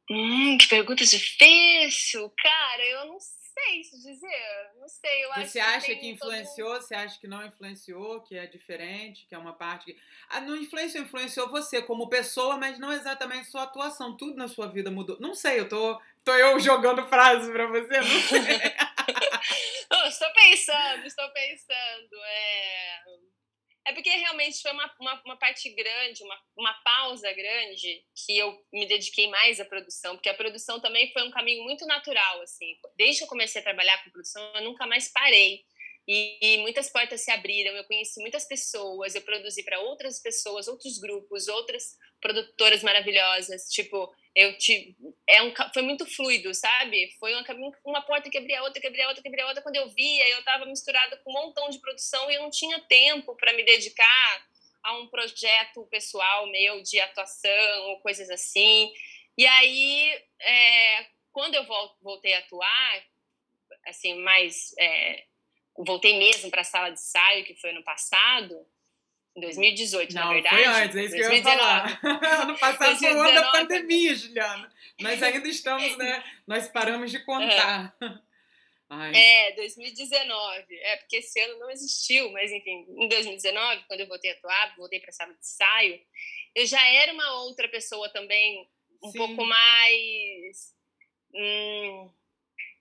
[0.10, 2.32] Hum, que pergunta difícil!
[2.38, 4.72] Cara, eu não sei sei se dizer.
[4.80, 5.26] Não sei.
[5.26, 6.74] Eu você acho acha que, que influenciou?
[6.74, 6.82] Todo...
[6.82, 8.22] Você acha que não influenciou?
[8.22, 9.26] Que é diferente?
[9.28, 10.00] Que é uma parte que.
[10.30, 14.18] Ah, não influenciou, influenciou você como pessoa, mas não exatamente sua atuação.
[14.18, 15.20] Tudo na sua vida mudou.
[15.20, 18.42] Não sei, eu tô, tô eu jogando frases pra você, não sei.
[20.08, 22.16] estou pensando, estou pensando.
[22.26, 23.31] É
[23.86, 28.56] é porque realmente foi uma, uma, uma, parte grande, uma, uma pausa grande, que eu
[28.72, 32.76] me dediquei mais à produção, porque a produção também foi um caminho muito natural, assim.
[32.96, 35.66] Desde que eu comecei a trabalhar com produção, eu nunca mais parei.
[36.14, 40.68] E, e muitas portas se abriram, eu conheci muitas pessoas, eu produzi para outras pessoas,
[40.68, 43.70] outros grupos, outras produtoras maravilhosas.
[43.70, 44.94] Tipo, eu te,
[45.26, 47.16] é um, foi muito fluido, sabe?
[47.18, 47.46] Foi uma,
[47.86, 49.64] uma porta que abria outra, que abria outra, que abria outra.
[49.64, 52.78] Quando eu via, eu estava misturada com um montão de produção e eu não tinha
[52.90, 54.48] tempo para me dedicar
[54.84, 58.92] a um projeto pessoal meu de atuação ou coisas assim.
[59.38, 61.66] E aí, é, quando eu
[62.02, 63.04] voltei a atuar,
[63.86, 65.31] assim, mais é,
[65.84, 68.66] voltei mesmo para a sala de ensaio, que foi ano passado,
[69.36, 70.56] em 2018, não, na verdade.
[70.56, 71.42] Foi antes, é isso 2019.
[71.42, 72.42] que eu ia falar.
[72.44, 74.74] ano passado foi o ano da pandemia, Juliana.
[75.00, 76.24] Mas ainda estamos, né?
[76.46, 77.96] Nós paramos de contar.
[78.90, 79.16] Ai.
[79.16, 80.66] É, 2019.
[80.82, 84.76] É, porque esse ano não existiu, mas enfim, em 2019, quando eu voltei a atuar,
[84.76, 86.02] voltei para a sala de ensaio,
[86.54, 88.70] eu já era uma outra pessoa também,
[89.02, 89.18] um Sim.
[89.18, 90.76] pouco mais.
[91.34, 92.12] Hum,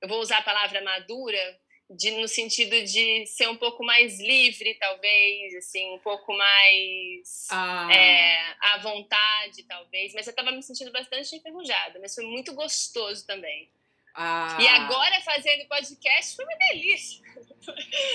[0.03, 4.77] eu vou usar a palavra madura, de, no sentido de ser um pouco mais livre,
[4.79, 7.89] talvez, assim, um pouco mais ah.
[7.93, 10.15] é, à vontade, talvez.
[10.15, 13.69] Mas eu estava me sentindo bastante enferrujada, mas foi muito gostoso também.
[14.15, 14.57] Ah.
[14.61, 17.21] E agora, fazendo podcast, foi uma delícia.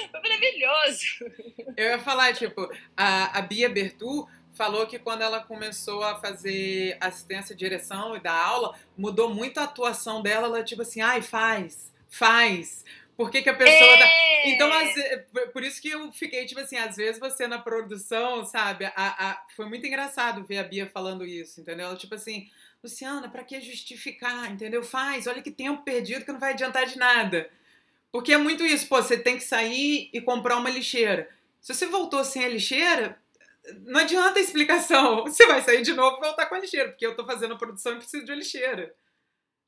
[0.09, 1.03] foi maravilhoso.
[1.75, 6.97] Eu ia falar, tipo, a, a Bia Bertu falou que quando ela começou a fazer
[7.01, 10.47] assistência, direção e dar aula, mudou muito a atuação dela.
[10.47, 12.85] Ela, tipo assim, ai, faz, faz
[13.15, 14.05] por que, que a pessoa tá.
[14.05, 14.49] É.
[14.49, 14.69] Então,
[15.51, 18.85] por isso que eu fiquei, tipo assim, às vezes você na produção, sabe?
[18.85, 19.45] A, a...
[19.55, 21.87] Foi muito engraçado ver a Bia falando isso, entendeu?
[21.87, 22.49] Ela, tipo assim,
[22.83, 24.83] Luciana, para que justificar, entendeu?
[24.83, 27.49] Faz, olha que tempo perdido que não vai adiantar de nada.
[28.11, 31.29] Porque é muito isso, pô, você tem que sair e comprar uma lixeira.
[31.61, 33.19] Se você voltou sem a lixeira,
[33.85, 35.23] não adianta a explicação.
[35.27, 37.57] Você vai sair de novo e voltar com a lixeira, porque eu tô fazendo a
[37.57, 38.93] produção e preciso de uma lixeira,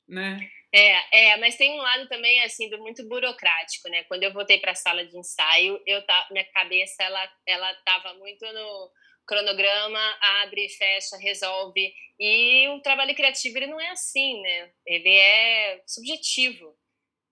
[0.06, 0.48] né?
[0.72, 4.04] É, é, mas tem um lado também assim do muito burocrático, né?
[4.04, 8.14] Quando eu voltei para a sala de ensaio, eu tá, minha cabeça ela ela tava
[8.14, 8.90] muito no
[9.26, 11.92] cronograma, abre, fecha, resolve.
[12.20, 14.72] E o trabalho criativo ele não é assim, né?
[14.86, 16.76] Ele é subjetivo.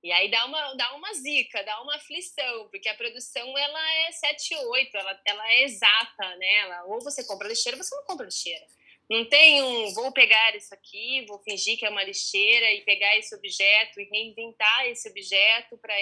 [0.02, 4.12] E aí dá uma, dá uma zica, dá uma aflição, porque a produção ela é
[4.12, 6.54] 7 8, ela, ela é exata, né?
[6.58, 8.64] Ela, ou você compra lixeira ou você não compra lixeira.
[9.08, 13.16] Não tem um, vou pegar isso aqui, vou fingir que é uma lixeira e pegar
[13.16, 15.94] esse objeto e reinventar esse objeto para.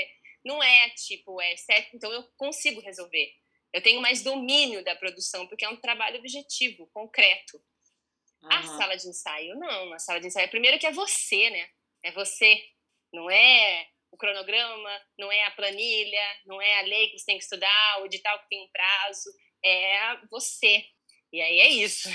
[0.45, 3.33] Não é tipo, é certo, então eu consigo resolver.
[3.73, 7.57] Eu tenho mais domínio da produção, porque é um trabalho objetivo, concreto.
[8.43, 8.53] Uhum.
[8.53, 9.93] A sala de ensaio, não.
[9.93, 11.69] A sala de ensaio, primeiro que é você, né?
[12.03, 12.63] É você.
[13.13, 17.37] Não é o cronograma, não é a planilha, não é a lei que você tem
[17.37, 19.31] que estudar, o edital que tem um prazo.
[19.65, 20.85] É você.
[21.35, 22.09] E aí é isso.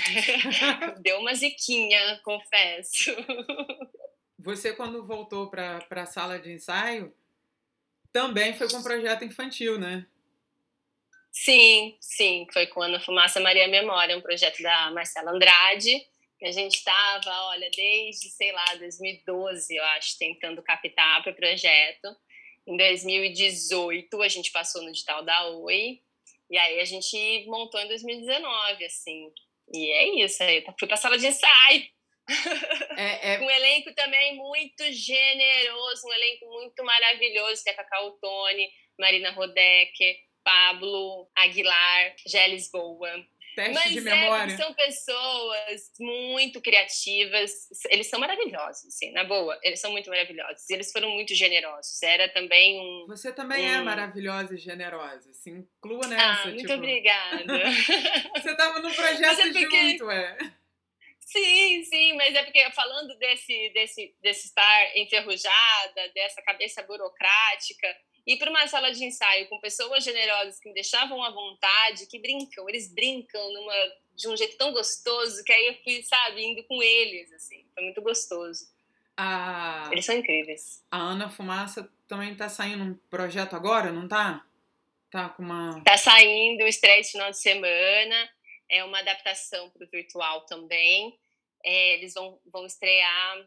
[1.02, 3.14] Deu uma ziquinha, confesso.
[4.38, 7.14] Você, quando voltou para a sala de ensaio,
[8.10, 10.06] também foi com um projeto infantil, né?
[11.30, 12.46] Sim, sim.
[12.50, 16.02] Foi com Ana Fumaça Maria Memória, um projeto da Marcela Andrade.
[16.38, 21.36] Que a gente estava, olha, desde, sei lá, 2012, eu acho, tentando captar para o
[21.36, 22.16] projeto.
[22.66, 26.00] Em 2018, a gente passou no digital da Oi.
[26.50, 29.32] E aí a gente montou em 2019, assim.
[29.72, 31.88] E é isso, aí fui pra sala de ensaio.
[32.96, 33.40] É, é...
[33.40, 40.16] Um elenco também muito generoso, um elenco muito maravilhoso, que é Cacau Tone, Marina Rodecker,
[40.44, 43.10] Pablo Aguilar, Gélis Boa.
[43.64, 44.52] Teste Mas de memória.
[44.52, 47.50] É, são pessoas muito criativas,
[47.90, 50.68] eles são maravilhosos, assim, na boa, eles são muito maravilhosos.
[50.68, 52.02] E eles foram muito generosos.
[52.02, 53.06] Era também um.
[53.08, 53.80] Você também é um...
[53.80, 56.42] é maravilhosa e generosa, se inclua nessa.
[56.42, 56.74] Ah, muito tipo...
[56.74, 57.60] obrigada.
[58.36, 59.90] Você estava num projeto é porque...
[59.92, 60.38] junto, é.
[61.20, 67.86] Sim, sim, mas é porque falando desse, desse, desse estar enferrujada, dessa cabeça burocrática,
[68.26, 72.18] ir para uma sala de ensaio com pessoas generosas que me deixavam à vontade, que
[72.18, 73.74] brincam, eles brincam numa,
[74.14, 77.84] de um jeito tão gostoso que aí eu fui, sabe, indo com eles, assim, foi
[77.84, 78.66] muito gostoso.
[79.16, 79.88] A...
[79.92, 80.84] Eles são incríveis.
[80.90, 84.44] A Ana Fumaça também tá saindo um projeto agora, não tá?
[85.10, 85.82] Tá com uma.
[85.82, 88.30] Tá saindo, estreia esse final de semana.
[88.68, 91.18] É uma adaptação para o virtual também.
[91.62, 93.46] É, eles vão, vão estrear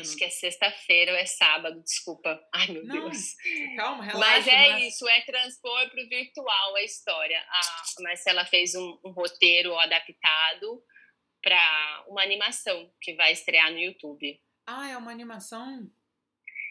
[0.00, 2.40] Acho que é sexta-feira ou é sábado, desculpa.
[2.52, 3.34] Ai, meu não, Deus.
[3.76, 4.18] Calma, relaxa.
[4.18, 4.84] Mas é mas...
[4.84, 7.40] isso, é transpor para o virtual a história.
[7.40, 10.82] A Marcela fez um, um roteiro adaptado
[11.42, 14.40] para uma animação que vai estrear no YouTube.
[14.66, 15.90] Ah, é uma animação?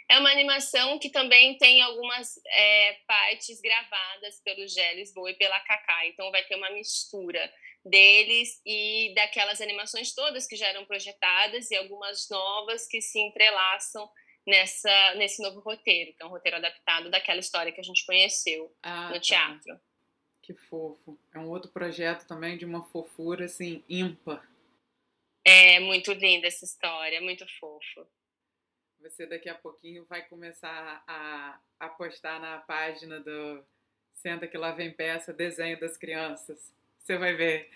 [0.10, 5.60] É uma animação que também tem algumas é, partes gravadas pelo Gé Lisboa e pela
[5.62, 6.08] Kaká.
[6.08, 7.52] Então vai ter uma mistura
[7.86, 14.10] deles e daquelas animações todas que já eram projetadas e algumas novas que se entrelaçam
[14.46, 18.74] nessa nesse novo roteiro, que é um roteiro adaptado daquela história que a gente conheceu
[18.82, 19.20] ah, no tá.
[19.20, 19.80] teatro.
[20.42, 21.18] Que fofo.
[21.34, 24.46] É um outro projeto também de uma fofura assim ímpar.
[25.46, 28.08] É muito linda essa história, muito fofo.
[29.02, 33.66] Você daqui a pouquinho vai começar a, a postar na página do
[34.14, 36.74] Senta que lá vem peça, desenho das crianças.
[37.04, 37.70] Você vai ver.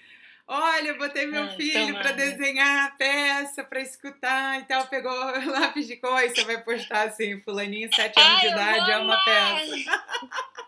[0.48, 4.88] Olha, botei meu ah, filho para desenhar a peça, para escutar e tal.
[4.88, 5.12] Pegou
[5.52, 9.14] lápis de cor e você vai postar assim: Fulaninho, sete anos Ai, de idade, ama
[9.14, 9.76] a peça.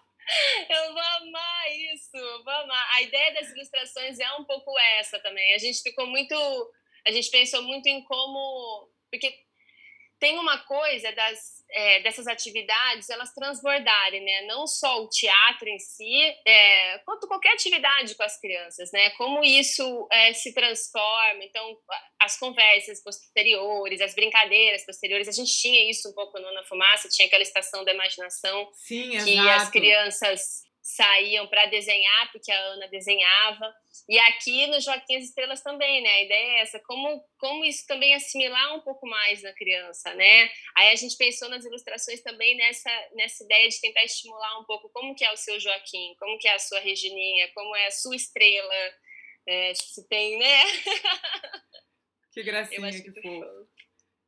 [0.69, 2.87] Eu vou amar isso, vou amar.
[2.95, 5.55] A ideia das ilustrações é um pouco essa também.
[5.55, 6.35] A gente ficou muito.
[7.07, 8.91] A gente pensou muito em como.
[9.09, 9.33] Porque
[10.19, 14.41] tem uma coisa das, é, dessas atividades elas transbordarem, né?
[14.43, 19.11] Não só o teatro em si, é, quanto qualquer atividade com as crianças, né?
[19.11, 21.43] Como isso é, se transforma.
[21.43, 21.77] Então,
[22.19, 27.09] as conversas posteriores, as brincadeiras posteriores, a gente tinha isso um pouco no Na Fumaça,
[27.09, 29.49] tinha aquela estação da imaginação Sim, que exato.
[29.49, 33.73] as crianças saíam para desenhar, porque a Ana desenhava.
[34.07, 36.09] E aqui no Joaquim as Estrelas também, né?
[36.09, 40.49] A ideia é essa, como, como isso também assimilar um pouco mais na criança, né?
[40.75, 44.89] Aí a gente pensou nas ilustrações também nessa, nessa ideia de tentar estimular um pouco
[44.89, 47.91] como que é o seu Joaquim, como que é a sua Regininha, como é a
[47.91, 48.93] sua estrela,
[49.47, 50.63] é, se tem, né?
[52.33, 53.21] Que gracinha, que fofo.
[53.21, 53.69] fofo.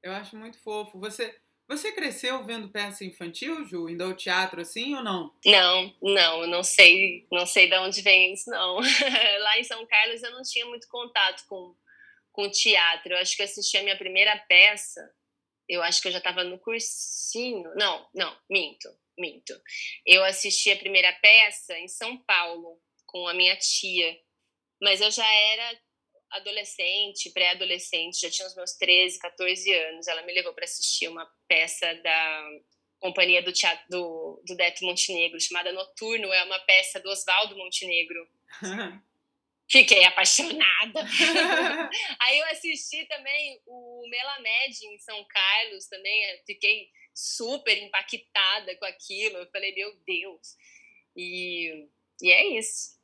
[0.03, 0.99] Eu acho muito fofo.
[0.99, 1.35] Você
[1.71, 3.89] você cresceu vendo peça infantil, Ju?
[3.89, 5.33] Indo ao teatro assim ou não?
[5.45, 8.75] Não, não, não sei, não sei de onde vem isso, não.
[9.39, 11.73] Lá em São Carlos eu não tinha muito contato com,
[12.31, 13.13] com teatro.
[13.13, 15.01] Eu acho que eu assisti a minha primeira peça,
[15.67, 17.73] eu acho que eu já estava no cursinho.
[17.75, 19.53] Não, não, minto, minto.
[20.05, 24.17] Eu assisti a primeira peça em São Paulo com a minha tia,
[24.81, 25.79] mas eu já era
[26.31, 30.07] adolescente, pré-adolescente, já tinha os meus 13, 14 anos.
[30.07, 32.49] Ela me levou para assistir uma peça da
[32.99, 38.27] companhia do teatro do, do Deto Montenegro, chamada Noturno, é uma peça do Oswaldo Montenegro.
[39.69, 40.99] Fiquei apaixonada.
[42.19, 49.37] Aí eu assisti também o Melamed em São Carlos, também fiquei super impactada com aquilo.
[49.37, 50.55] Eu falei, meu Deus.
[51.15, 51.87] E,
[52.21, 53.00] e é isso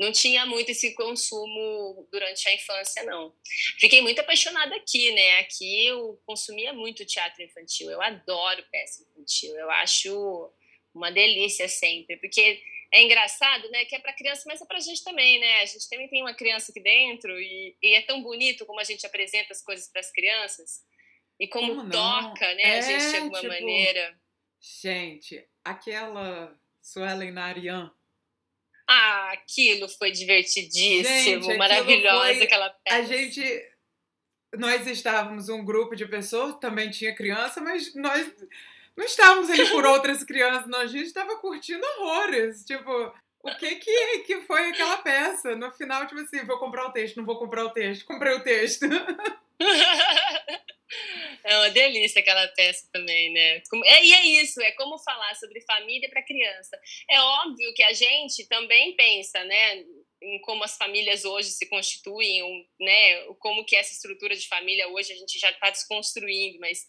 [0.00, 3.34] não tinha muito esse consumo durante a infância, não.
[3.78, 5.40] Fiquei muito apaixonada aqui, né?
[5.40, 7.90] Aqui eu consumia muito teatro infantil.
[7.90, 9.54] Eu adoro peça infantil.
[9.58, 10.50] Eu acho
[10.94, 13.84] uma delícia sempre, porque é engraçado, né?
[13.84, 15.60] Que é para criança, mas é para a gente também, né?
[15.60, 18.84] A gente também tem uma criança aqui dentro e, e é tão bonito como a
[18.84, 20.82] gente apresenta as coisas para as crianças
[21.38, 22.62] e como, como toca, né?
[22.62, 24.18] É, a gente de alguma tipo, maneira.
[24.82, 27.94] Gente, aquela Suelen Narian
[28.92, 32.42] ah, aquilo foi divertidíssimo, gente, maravilhosa foi...
[32.42, 32.96] aquela peça.
[32.96, 33.70] A gente.
[34.58, 38.28] Nós estávamos um grupo de pessoas, também tinha criança, mas nós
[38.96, 40.80] não estávamos ali por outras crianças, não.
[40.80, 42.64] A gente estava curtindo horrores.
[42.64, 43.14] Tipo,
[43.44, 45.54] o que, que que foi aquela peça?
[45.54, 48.04] No final, tipo assim, vou comprar o texto, não vou comprar o texto.
[48.04, 48.86] Comprei o texto.
[51.44, 53.62] É uma delícia aquela peça também, né?
[53.84, 56.78] É, e é isso, é como falar sobre família para criança.
[57.08, 59.84] É óbvio que a gente também pensa, né?
[60.22, 63.24] em como as famílias hoje se constituem, né?
[63.38, 66.86] Como que essa estrutura de família hoje a gente já está desconstruindo, mas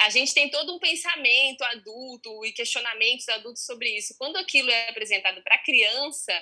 [0.00, 4.14] a gente tem todo um pensamento adulto e questionamentos adultos sobre isso.
[4.18, 6.32] Quando aquilo é apresentado para criança,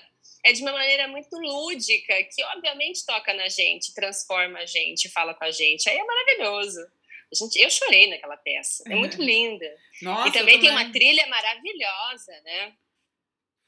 [0.44, 5.34] é de uma maneira muito lúdica, que obviamente toca na gente, transforma a gente, fala
[5.34, 5.88] com a gente.
[5.88, 6.80] Aí é maravilhoso.
[7.30, 8.84] A gente, eu chorei naquela peça.
[8.86, 9.66] É muito linda.
[10.00, 12.72] Nossa, e também, também tem uma trilha maravilhosa, né?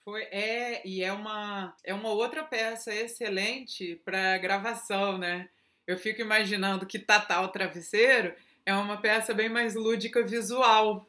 [0.02, 5.48] Foi, é, e é uma, é uma outra peça excelente para gravação, né?
[5.86, 8.34] Eu fico imaginando que Tatá o Travesseiro
[8.64, 11.06] é uma peça bem mais lúdica visual.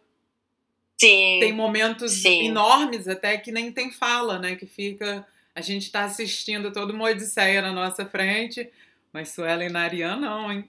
[1.00, 1.38] Sim.
[1.40, 2.48] Tem momentos sim.
[2.48, 4.56] enormes até que nem tem fala, né?
[4.56, 5.26] Que fica.
[5.56, 8.70] A gente está assistindo toda uma odisseia na nossa frente,
[9.14, 10.68] mas Suelen Narian não, hein?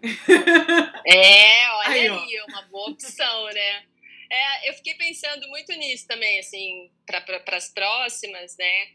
[1.07, 3.84] É, olha aí, aí uma boa opção, né?
[4.30, 8.88] É, eu fiquei pensando muito nisso também, assim, para pra, as próximas, né?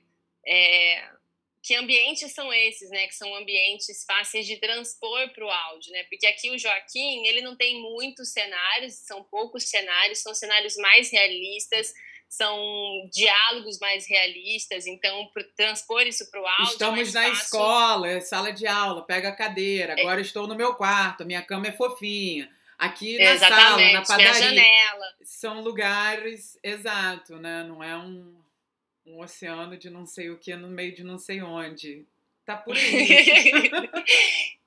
[0.46, 1.10] É,
[1.62, 3.08] que ambientes são esses, né?
[3.08, 6.06] Que são ambientes fáceis de transpor para o áudio, né?
[6.06, 11.12] Porque aqui o Joaquim, ele não tem muitos cenários, são poucos cenários, são cenários mais
[11.12, 11.94] realistas,
[12.30, 16.66] são diálogos mais realistas, então para transpor isso para o áudio.
[16.66, 17.44] É Estamos na fácil.
[17.44, 19.94] escola, é sala de aula, pega a cadeira.
[19.94, 20.02] É.
[20.02, 20.24] Agora é.
[20.24, 22.50] estou no meu quarto, minha cama é fofinha.
[22.78, 24.34] Aqui na Exatamente, sala, na padaria.
[24.34, 25.16] janela.
[25.24, 27.64] São lugares, exato, né?
[27.64, 28.36] Não é um,
[29.06, 32.06] um oceano de não sei o que no meio de não sei onde.
[32.46, 33.08] Tá por aí.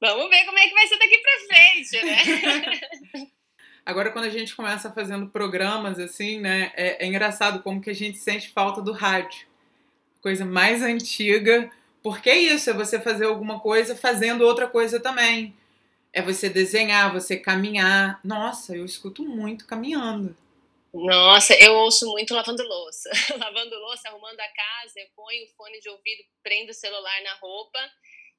[0.00, 2.80] Vamos ver como é que vai ser daqui pra frente, né?
[3.90, 6.72] Agora, quando a gente começa fazendo programas assim, né?
[6.76, 9.48] É, é engraçado como que a gente sente falta do rádio.
[10.22, 11.68] Coisa mais antiga.
[12.00, 15.56] Porque é isso, é você fazer alguma coisa fazendo outra coisa também.
[16.12, 18.20] É você desenhar, você caminhar.
[18.22, 20.36] Nossa, eu escuto muito caminhando.
[20.94, 23.10] Nossa, eu ouço muito lavando louça.
[23.38, 27.34] lavando louça, arrumando a casa, eu ponho o fone de ouvido, prendo o celular na
[27.42, 27.80] roupa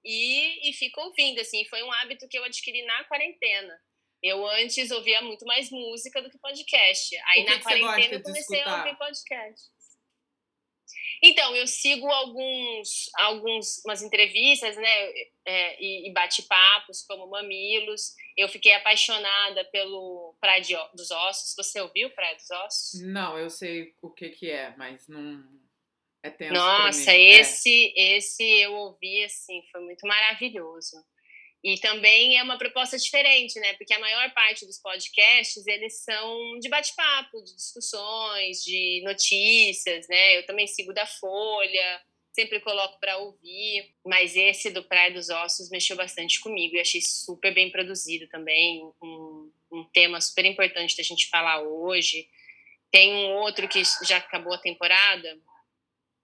[0.05, 1.41] e, e fico ouvindo.
[1.41, 3.77] Assim, foi um hábito que eu adquiri na quarentena.
[4.21, 7.15] Eu antes ouvia muito mais música do que podcast.
[7.27, 9.69] Aí que na que quarentena eu comecei a ouvir podcast.
[11.23, 15.11] Então, eu sigo alguns, alguns umas entrevistas, né,
[15.45, 18.13] é, e, e bate-papos, como Mamilos.
[18.35, 20.63] Eu fiquei apaixonada pelo Praia
[20.95, 21.53] dos Ossos.
[21.55, 23.01] Você ouviu Praia dos Ossos?
[23.03, 25.43] Não, eu sei o que que é, mas não
[26.23, 28.17] é tenso Nossa, esse, é.
[28.17, 30.97] esse eu ouvi, assim, foi muito maravilhoso.
[31.63, 33.73] E também é uma proposta diferente, né?
[33.73, 40.37] Porque a maior parte dos podcasts, eles são de bate-papo, de discussões, de notícias, né?
[40.37, 42.01] Eu também sigo da Folha,
[42.33, 47.01] sempre coloco para ouvir, mas esse do Praia dos Ossos mexeu bastante comigo e achei
[47.01, 52.27] super bem produzido também, um, um tema super importante da gente falar hoje.
[52.89, 55.37] Tem um outro que já acabou a temporada,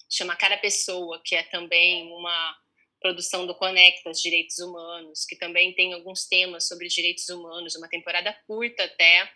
[0.09, 2.57] chama Cara Pessoa, que é também uma
[2.99, 8.33] produção do Conectas Direitos Humanos, que também tem alguns temas sobre direitos humanos, uma temporada
[8.47, 9.29] curta até,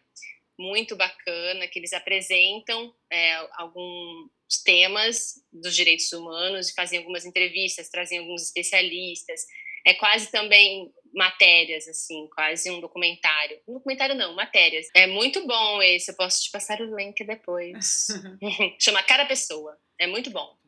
[0.57, 4.30] muito bacana, que eles apresentam é, alguns
[4.64, 9.45] temas dos direitos humanos e fazem algumas entrevistas, trazem alguns especialistas.
[9.86, 13.59] É quase também matérias, assim, quase um documentário.
[13.68, 14.88] Um documentário não, matérias.
[14.95, 18.07] É muito bom esse, eu posso te passar o link depois.
[18.80, 20.61] Chama Cara Pessoa, é muito bom.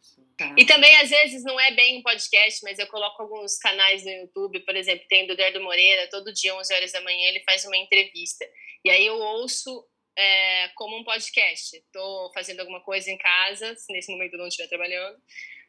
[0.50, 0.56] Tá.
[0.58, 4.12] E também, às vezes, não é bem um podcast, mas eu coloco alguns canais no
[4.12, 7.66] YouTube, por exemplo, tem do Eduardo Moreira, todo dia, 11 horas da manhã, ele faz
[7.66, 8.46] uma entrevista.
[8.84, 9.86] E aí eu ouço
[10.18, 11.76] é, como um podcast.
[11.76, 15.18] Estou fazendo alguma coisa em casa, se nesse momento eu não estiver trabalhando,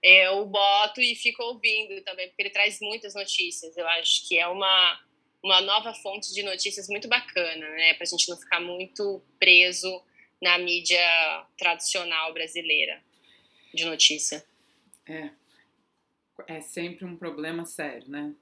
[0.02, 3.76] eu boto e fico ouvindo também, porque ele traz muitas notícias.
[3.76, 5.00] Eu acho que é uma,
[5.42, 7.94] uma nova fonte de notícias muito bacana, né?
[7.94, 10.02] Para a gente não ficar muito preso
[10.42, 11.00] na mídia
[11.56, 13.02] tradicional brasileira
[13.72, 14.44] de notícia.
[15.06, 15.30] É.
[16.46, 18.34] É sempre um problema sério, né?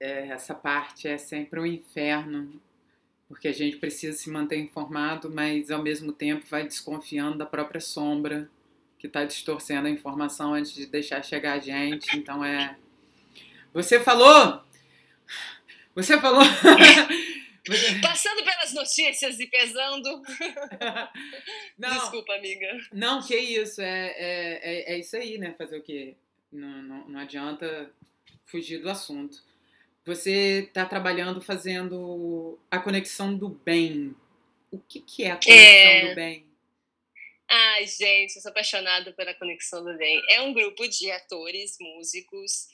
[0.00, 2.60] É, essa parte é sempre um inferno,
[3.28, 7.80] porque a gente precisa se manter informado, mas ao mesmo tempo vai desconfiando da própria
[7.80, 8.50] sombra
[8.98, 12.16] que está distorcendo a informação antes de deixar chegar a gente.
[12.16, 12.76] Então é.
[13.72, 14.62] Você falou!
[15.94, 16.42] Você falou!
[18.02, 20.22] Passando pelas notícias e pesando.
[21.78, 22.78] Não, Desculpa, amiga.
[22.92, 23.80] Não, que isso.
[23.80, 25.54] É, é, é, é isso aí, né?
[25.56, 26.14] Fazer o quê?
[26.52, 27.90] Não, não, não adianta
[28.44, 29.42] fugir do assunto.
[30.04, 34.14] Você está trabalhando fazendo a conexão do bem.
[34.70, 36.08] O que, que é a conexão é...
[36.10, 36.46] do bem?
[37.48, 40.22] Ai, gente, eu sou apaixonada pela Conexão do Bem.
[40.30, 42.68] É um grupo de atores, músicos,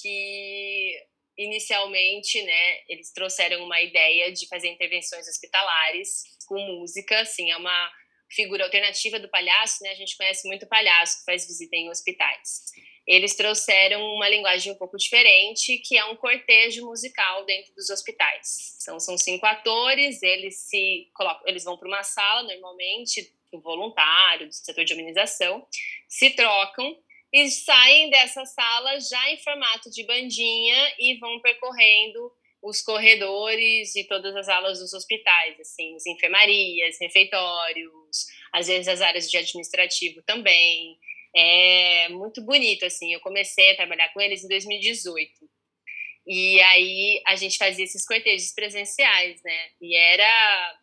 [0.00, 0.96] que
[1.36, 7.92] inicialmente, né, eles trouxeram uma ideia de fazer intervenções hospitalares com música, assim, é uma
[8.34, 9.90] figura alternativa do palhaço, né?
[9.90, 12.72] A gente conhece muito palhaço que faz visita em hospitais.
[13.06, 18.78] eles trouxeram uma linguagem um pouco diferente, que é um cortejo musical dentro dos hospitais.
[18.80, 24.46] Então, são cinco atores, eles se colocam, eles vão para uma sala, normalmente, do voluntário,
[24.46, 25.66] do setor de organização,
[26.08, 26.96] se trocam
[27.32, 32.30] e saem dessa sala já em formato de bandinha e vão percorrendo
[32.62, 39.00] os corredores de todas as alas dos hospitais, assim, as enfermarias, refeitórios, às vezes as
[39.00, 40.96] áreas de administrativo também.
[41.34, 43.12] É muito bonito, assim.
[43.12, 45.32] Eu comecei a trabalhar com eles em 2018.
[46.26, 49.70] E aí a gente fazia esses cortejos presenciais, né?
[49.80, 50.78] E era.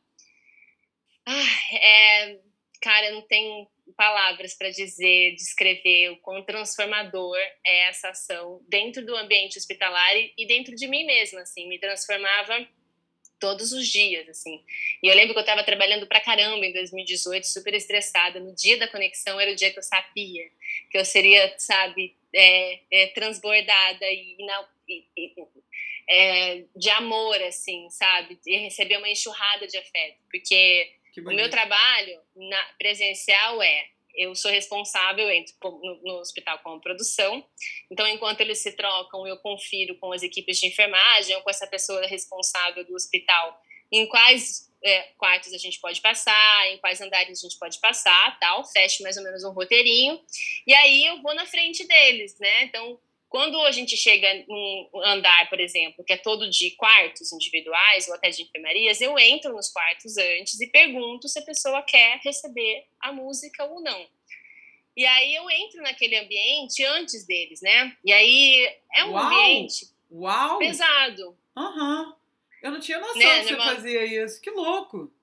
[2.82, 3.68] Cara, não tenho
[3.98, 10.46] palavras para dizer, descrever o quão transformador é essa ação dentro do ambiente hospitalar e
[10.48, 12.68] dentro de mim mesma, assim, me transformava
[13.40, 14.64] todos os dias, assim.
[15.02, 18.40] E eu lembro que eu estava trabalhando pra caramba em 2018, super estressada.
[18.40, 20.50] No dia da conexão era o dia que eu sabia
[20.90, 24.38] que eu seria, sabe, é, é, transbordada e,
[24.88, 25.34] e, e
[26.10, 32.20] é, de amor, assim, sabe, e receber uma enxurrada de afeto, porque o meu trabalho
[32.36, 37.46] na, presencial é eu sou responsável entro no, no, hospital com a produção.
[37.90, 41.66] Então, enquanto eles se trocam, eu confiro com as equipes de enfermagem ou com essa
[41.68, 47.40] pessoa responsável do hospital em quais é, quartos a gente pode passar, em quais andares
[47.40, 48.66] a gente pode passar, tal.
[48.66, 50.22] Fecho mais ou menos um roteirinho.
[50.66, 52.64] E aí eu vou na frente deles, né?
[52.64, 53.00] Então,
[53.30, 58.16] quando a gente chega num andar, por exemplo, que é todo de quartos individuais ou
[58.16, 62.88] até de enfermarias, eu entro nos quartos antes e pergunto se a pessoa quer receber
[63.00, 64.08] a música ou não.
[64.98, 67.96] E aí eu entro naquele ambiente antes deles, né?
[68.04, 69.26] E aí é um Uau!
[69.26, 70.58] ambiente Uau!
[70.58, 71.38] pesado.
[71.56, 72.08] Aham.
[72.08, 72.14] Uhum.
[72.62, 73.40] Eu não tinha noção né?
[73.40, 73.76] que você Numa...
[73.76, 74.42] fazia isso.
[74.42, 75.14] Que louco!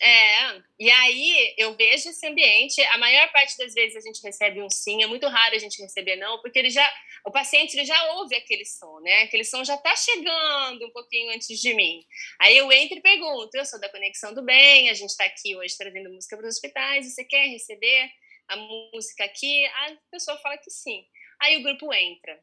[0.00, 4.60] É, e aí eu vejo esse ambiente, a maior parte das vezes a gente recebe
[4.60, 6.84] um sim, é muito raro a gente receber não, porque ele já,
[7.24, 9.22] o paciente ele já ouve aquele som, né?
[9.22, 12.04] Aquele som já tá chegando um pouquinho antes de mim.
[12.40, 15.54] Aí eu entro e pergunto, eu sou da Conexão do Bem, a gente está aqui
[15.56, 18.10] hoje trazendo música para os hospitais, você quer receber
[18.48, 19.64] a música aqui?
[19.64, 21.06] A pessoa fala que sim.
[21.40, 22.42] Aí o grupo entra.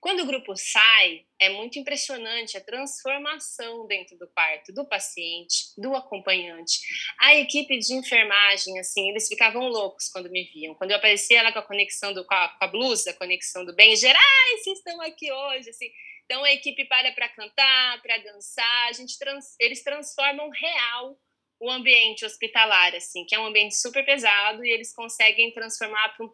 [0.00, 5.94] Quando o grupo sai, é muito impressionante a transformação dentro do quarto do paciente, do
[5.94, 6.80] acompanhante.
[7.18, 10.74] A equipe de enfermagem, assim, eles ficavam loucos quando me viam.
[10.74, 13.64] Quando eu aparecia lá com a conexão do com a, com a blusa, a conexão
[13.64, 15.90] do bem, gerais, vocês estão aqui hoje, assim.
[16.24, 21.16] Então a equipe para para cantar, para dançar, a gente trans, eles transformam real
[21.58, 26.26] o ambiente hospitalar, assim, que é um ambiente super pesado e eles conseguem transformar para
[26.26, 26.30] um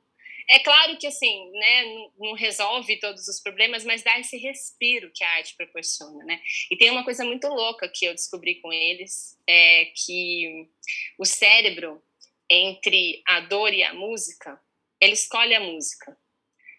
[0.49, 1.85] é claro que, assim, né,
[2.19, 6.41] não, resolve todos os problemas, mas dá esse respiro que a arte proporciona, né?
[6.71, 10.69] E tem uma coisa muito louca que eu descobri com eles, é que
[11.19, 12.03] o cérebro,
[12.51, 14.61] entre a dor e a música,
[15.01, 16.17] ele escolhe a música,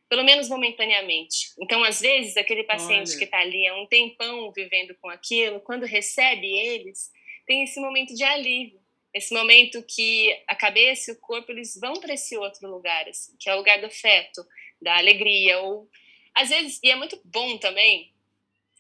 [0.10, 1.54] pelo menos momentaneamente.
[1.60, 3.18] Então, às vezes, aquele paciente Olha.
[3.18, 7.10] que está ali há um tempão vivendo com aquilo, quando recebe eles,
[7.46, 8.83] tem esse momento de alívio
[9.14, 13.36] esse momento que a cabeça e o corpo eles vão para esse outro lugar, assim,
[13.40, 14.46] que é o lugar do feto,
[14.82, 15.88] da alegria, ou
[16.36, 18.12] às vezes, e é muito bom também,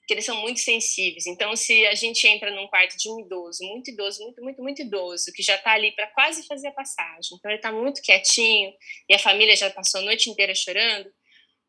[0.07, 1.27] que eles são muito sensíveis.
[1.27, 4.81] Então, se a gente entra num quarto de um idoso, muito idoso, muito, muito, muito
[4.81, 8.73] idoso, que já está ali para quase fazer a passagem, então ele está muito quietinho
[9.07, 11.13] e a família já passou a noite inteira chorando,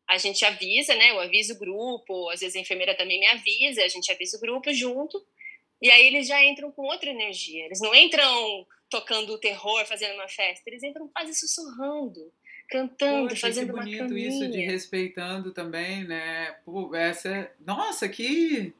[0.07, 1.11] a gente avisa, né?
[1.11, 4.39] Eu aviso o grupo, às vezes a enfermeira também me avisa, a gente avisa o
[4.39, 5.23] grupo junto
[5.81, 7.65] e aí eles já entram com outra energia.
[7.65, 10.69] Eles não entram tocando o terror, fazendo uma festa.
[10.69, 12.31] Eles entram quase sussurrando,
[12.69, 14.27] cantando, Poxa, fazendo que bonito uma caminha.
[14.27, 16.51] isso de respeitando também, né?
[16.65, 18.73] Pô, essa, nossa, que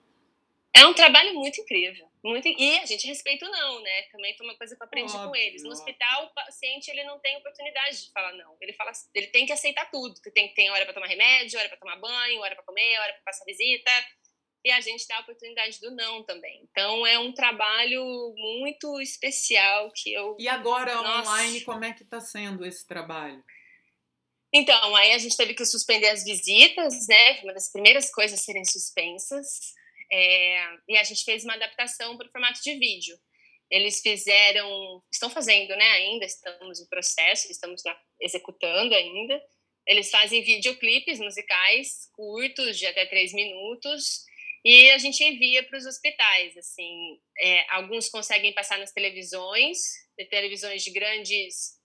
[0.73, 2.05] é um trabalho muito incrível.
[2.23, 4.01] Muito, e a gente respeita o não, né?
[4.11, 5.63] Também foi uma coisa que eu aprendi óbvio, com eles.
[5.63, 8.57] No hospital, o paciente ele não tem oportunidade de falar não.
[8.59, 10.19] Ele fala, ele tem que aceitar tudo.
[10.33, 13.13] Tem que ter hora para tomar remédio, hora para tomar banho, hora para comer, hora
[13.13, 13.91] para passar visita
[14.65, 16.67] e a gente dá a oportunidade do não também.
[16.71, 18.03] Então é um trabalho
[18.35, 20.35] muito especial que eu.
[20.39, 21.29] E agora Nossa.
[21.29, 23.43] online, como é que está sendo esse trabalho?
[24.51, 27.41] Então, aí a gente teve que suspender as visitas, né?
[27.43, 29.73] Uma das primeiras coisas a serem suspensas.
[30.11, 33.15] É, e a gente fez uma adaptação para o formato de vídeo.
[33.69, 35.91] Eles fizeram, estão fazendo, né?
[35.91, 39.39] Ainda estamos em processo, estamos lá executando ainda.
[39.85, 44.25] Eles fazem videoclipes musicais curtos, de até três minutos,
[44.65, 49.77] e a gente envia para os hospitais, assim, é, alguns conseguem passar nas televisões,
[50.27, 51.75] televisões de grandes,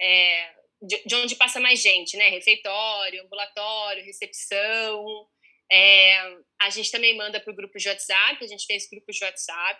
[0.00, 5.04] é, de, de, onde passa mais gente, né, refeitório, ambulatório, recepção,
[5.70, 6.18] é,
[6.62, 9.78] a gente também manda para o grupo de WhatsApp, a gente fez grupos de WhatsApp,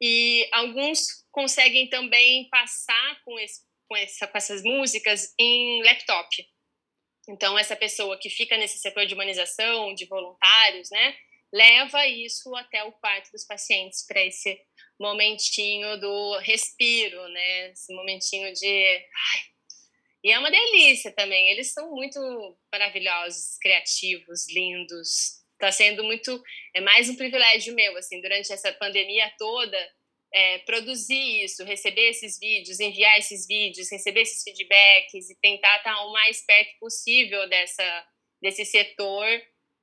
[0.00, 6.28] e alguns conseguem também passar com, esse, com, essa, com essas músicas em laptop.
[7.28, 11.16] Então, essa pessoa que fica nesse setor de humanização, de voluntários, né,
[11.54, 14.60] leva isso até o quarto dos pacientes para esse
[14.98, 18.86] momentinho do respiro, né, esse momentinho de.
[18.86, 19.40] Ai.
[20.24, 21.50] E é uma delícia também.
[21.50, 22.18] Eles são muito
[22.72, 25.44] maravilhosos, criativos, lindos.
[25.52, 26.42] Está sendo muito.
[26.74, 29.78] É mais um privilégio meu, assim, durante essa pandemia toda
[30.34, 36.04] é, produzir isso, receber esses vídeos, enviar esses vídeos, receber esses feedbacks e tentar estar
[36.06, 38.06] o mais perto possível dessa,
[38.42, 39.26] desse setor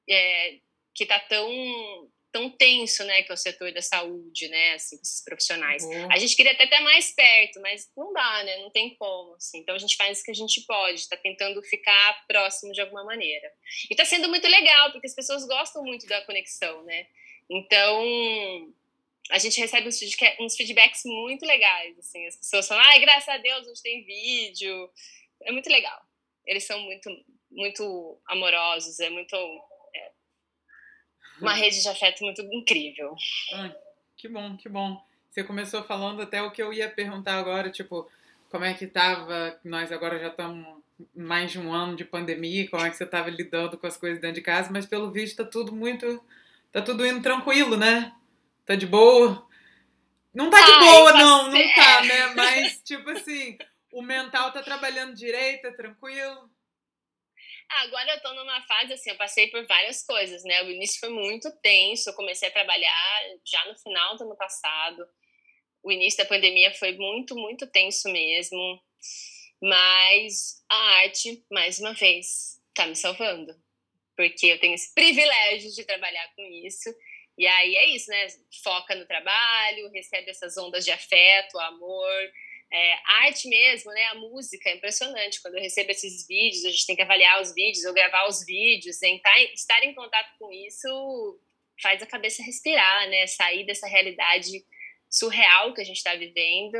[0.09, 0.59] é,
[0.93, 5.21] que está tão tão tenso, né, que é o setor da saúde, né, assim, esses
[5.23, 5.83] profissionais.
[5.83, 6.11] Uhum.
[6.11, 9.59] A gente queria até estar mais perto, mas não dá, né, não tem como, assim.
[9.59, 13.03] Então a gente faz o que a gente pode, está tentando ficar próximo de alguma
[13.03, 13.51] maneira.
[13.89, 17.05] E está sendo muito legal, porque as pessoas gostam muito da conexão, né.
[17.49, 18.73] Então,
[19.29, 19.99] a gente recebe uns,
[20.39, 24.89] uns feedbacks muito legais, assim, as pessoas falam, ai, graças a Deus, hoje tem vídeo,
[25.43, 26.01] é muito legal.
[26.45, 27.09] Eles são muito,
[27.51, 29.35] muito amorosos, é muito,
[31.41, 33.15] uma rede de afeto muito incrível.
[33.53, 33.75] Ai,
[34.17, 35.01] que bom, que bom.
[35.29, 38.09] Você começou falando até o que eu ia perguntar agora, tipo,
[38.49, 40.81] como é que tava, nós agora já estamos
[41.15, 44.19] mais de um ano de pandemia, como é que você estava lidando com as coisas
[44.19, 46.23] dentro de casa, mas pelo visto tá tudo muito,
[46.71, 48.13] tá tudo indo tranquilo, né?
[48.65, 49.47] Tá de boa?
[50.33, 52.27] Não tá de Ai, boa, não, não tá, né?
[52.35, 53.57] Mas, tipo assim,
[53.91, 56.49] o mental tá trabalhando direito, é tranquilo?
[57.79, 60.63] Agora eu tô numa fase assim, eu passei por várias coisas, né?
[60.63, 65.07] O início foi muito tenso, eu comecei a trabalhar já no final do ano passado.
[65.83, 68.81] O início da pandemia foi muito, muito tenso mesmo.
[69.61, 73.53] Mas a arte, mais uma vez, tá me salvando.
[74.15, 76.93] Porque eu tenho esse privilégio de trabalhar com isso
[77.37, 78.27] e aí é isso, né?
[78.63, 82.31] Foca no trabalho, recebe essas ondas de afeto, amor.
[82.73, 82.93] É,
[83.23, 84.05] arte mesmo, né?
[84.05, 85.41] A música é impressionante.
[85.41, 88.45] Quando eu recebo esses vídeos, a gente tem que avaliar os vídeos, ou gravar os
[88.45, 91.39] vídeos, tentar, estar em contato com isso
[91.81, 93.27] faz a cabeça respirar, né?
[93.27, 94.63] Sair dessa realidade
[95.09, 96.77] surreal que a gente está vivendo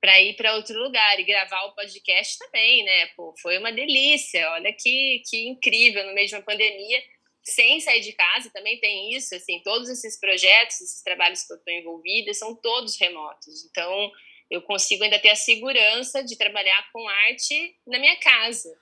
[0.00, 3.06] para ir para outro lugar e gravar o podcast também, né?
[3.16, 4.48] Pô, foi uma delícia.
[4.52, 7.02] Olha que, que incrível no meio de uma pandemia
[7.42, 11.56] sem sair de casa, também tem isso, assim, todos esses projetos, esses trabalhos que eu
[11.56, 13.64] estou envolvida, são todos remotos.
[13.70, 14.10] Então,
[14.50, 18.72] eu consigo ainda ter a segurança de trabalhar com arte na minha casa.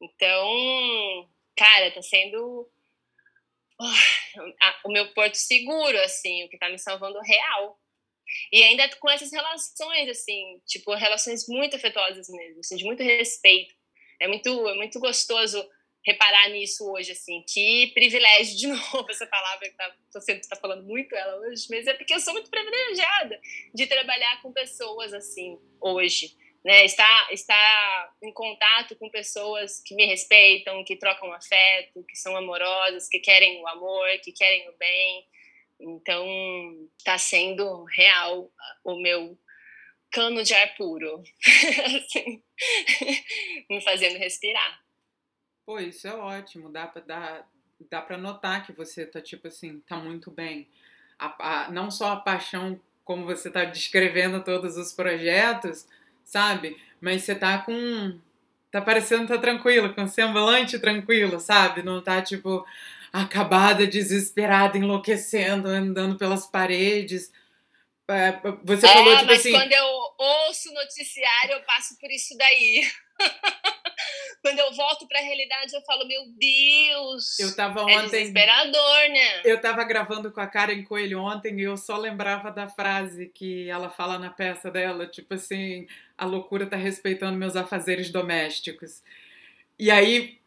[0.00, 2.68] Então, cara, tá sendo
[3.80, 3.84] oh,
[4.62, 7.78] a, o meu porto seguro, assim, o que tá me salvando real.
[8.52, 13.74] E ainda com essas relações, assim, tipo, relações muito afetuosas mesmo, assim, de muito respeito.
[14.20, 15.64] É muito, é muito gostoso
[16.06, 20.84] reparar nisso hoje, assim, que privilégio, de novo, essa palavra que tá, você está falando
[20.84, 23.40] muito ela hoje, mas é porque eu sou muito privilegiada
[23.74, 30.06] de trabalhar com pessoas assim, hoje, né, estar, estar em contato com pessoas que me
[30.06, 35.26] respeitam, que trocam afeto, que são amorosas, que querem o amor, que querem o bem,
[35.80, 38.50] então está sendo real
[38.84, 39.36] o meu
[40.10, 41.22] cano de ar puro,
[41.84, 42.42] assim,
[43.68, 44.85] me fazendo respirar.
[45.66, 46.70] Pô, isso é ótimo.
[46.70, 47.42] Dá pra, dá,
[47.90, 50.68] dá pra notar que você tá, tipo assim, tá muito bem.
[51.18, 55.84] A, a, não só a paixão, como você tá descrevendo todos os projetos,
[56.24, 56.80] sabe?
[57.00, 58.16] Mas você tá com.
[58.70, 61.82] Tá parecendo tá tranquilo, com semblante tranquilo, sabe?
[61.82, 62.64] Não tá, tipo,
[63.12, 67.32] acabada, desesperada, enlouquecendo, andando pelas paredes.
[68.08, 69.50] É, você é, falou, tipo mas assim.
[69.50, 69.86] Quando eu
[70.18, 72.88] ouço o noticiário, eu passo por isso daí.
[74.76, 77.38] Volto para a realidade, eu falo, meu Deus.
[77.38, 78.10] Eu tava é ontem.
[78.10, 79.42] desesperador, né?
[79.44, 83.68] Eu tava gravando com a Karen Coelho ontem e eu só lembrava da frase que
[83.68, 89.02] ela fala na peça dela, tipo assim, a loucura tá respeitando meus afazeres domésticos.
[89.78, 90.38] E aí,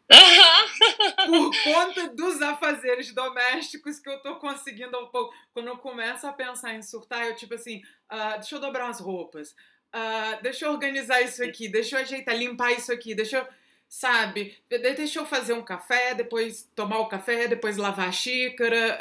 [1.26, 5.34] por conta dos afazeres domésticos que eu tô conseguindo ao pouco.
[5.52, 9.00] Quando eu começo a pensar em surtar, eu tipo assim, uh, deixa eu dobrar as
[9.00, 9.50] roupas.
[9.94, 13.59] Uh, deixa eu organizar isso aqui, deixa eu ajeitar, limpar isso aqui, deixa eu.
[13.90, 14.56] Sabe?
[14.68, 18.96] Deixa eu fazer um café, depois tomar o café, depois lavar a xícara.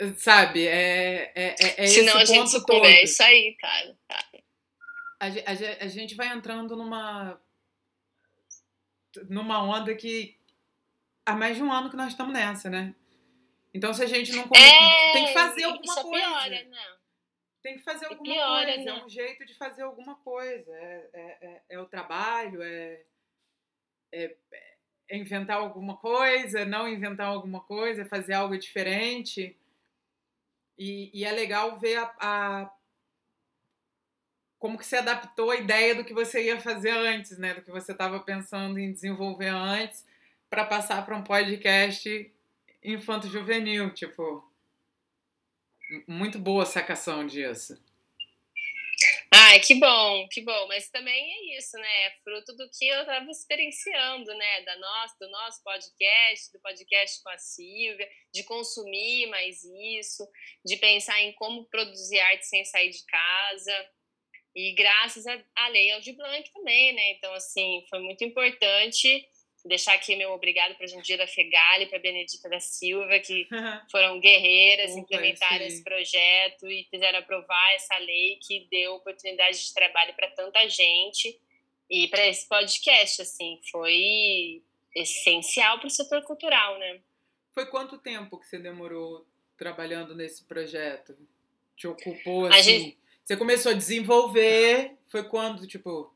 [0.00, 0.64] Uh, sabe?
[0.64, 2.86] É, é, é, é Senão a gente todo.
[2.86, 3.98] É isso aí, cara.
[5.18, 7.42] A, a, a gente vai entrando numa.
[9.28, 10.38] numa onda que.
[11.26, 12.94] Há mais de um ano que nós estamos nessa, né?
[13.74, 14.44] Então, se a gente não.
[14.54, 16.26] É, tem que fazer alguma isso coisa.
[16.26, 16.96] Piora, não.
[17.60, 19.00] Tem que fazer alguma piora, coisa, né?
[19.00, 20.72] é um jeito de fazer alguma coisa.
[20.72, 23.02] É, é, é, é o trabalho, é,
[24.12, 24.36] é,
[25.08, 29.56] é inventar alguma coisa, não inventar alguma coisa, fazer algo diferente.
[30.78, 32.72] E, e é legal ver a, a,
[34.58, 37.54] como que se adaptou a ideia do que você ia fazer antes, né?
[37.54, 40.04] Do que você estava pensando em desenvolver antes.
[40.50, 42.32] para passar para um podcast
[42.82, 44.44] infanto-juvenil, tipo.
[46.06, 47.80] Muito boa a sacação disso.
[49.38, 50.66] Ai, que bom, que bom.
[50.66, 52.06] Mas também é isso, né?
[52.06, 54.62] É fruto do que eu estava experienciando, né?
[54.62, 59.62] Da nossa, do nosso podcast, do podcast com a Silvia, de consumir mais
[59.98, 60.26] isso,
[60.64, 63.90] de pensar em como produzir arte sem sair de casa.
[64.54, 67.10] E graças à lei Aldir Blanc também, né?
[67.10, 69.28] Então, assim, foi muito importante
[69.66, 73.46] deixar aqui meu obrigado para a Jandira Fegali, para a Benedita da Silva, que
[73.90, 79.74] foram guerreiras, Opa, implementaram esse projeto e fizeram aprovar essa lei que deu oportunidade de
[79.74, 81.38] trabalho para tanta gente
[81.88, 84.62] e para esse podcast, assim, foi
[84.94, 87.00] essencial para o setor cultural, né?
[87.52, 91.16] Foi quanto tempo que você demorou trabalhando nesse projeto?
[91.76, 92.62] Te ocupou, assim?
[92.62, 92.98] Gente...
[93.24, 96.14] Você começou a desenvolver, foi quando, tipo...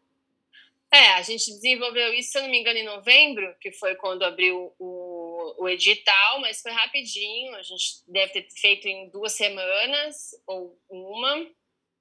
[0.92, 4.24] É, a gente desenvolveu isso, se eu não me engano, em novembro, que foi quando
[4.24, 7.54] abriu o, o edital, mas foi rapidinho.
[7.54, 11.46] A gente deve ter feito em duas semanas ou uma.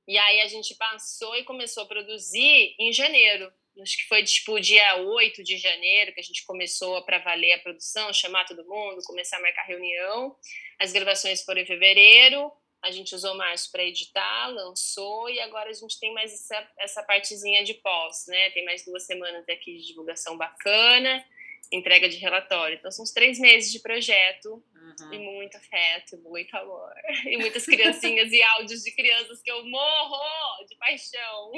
[0.07, 3.53] E aí a gente passou e começou a produzir em janeiro.
[3.79, 7.59] Acho que foi tipo dia 8 de janeiro que a gente começou para valer a
[7.59, 10.35] produção, chamar todo mundo, começar a marcar reunião.
[10.79, 12.51] As gravações foram em fevereiro.
[12.81, 17.03] A gente usou março para editar, lançou e agora a gente tem mais essa, essa
[17.03, 18.49] partezinha de pós, né?
[18.51, 21.25] Tem mais duas semanas aqui de divulgação bacana,
[21.71, 22.77] entrega de relatório.
[22.77, 25.13] Então são uns três meses de projeto uhum.
[25.13, 26.93] e muito afeto, muito amor.
[27.25, 31.51] E muitas criancinhas e áudios de crianças que eu morro de paixão.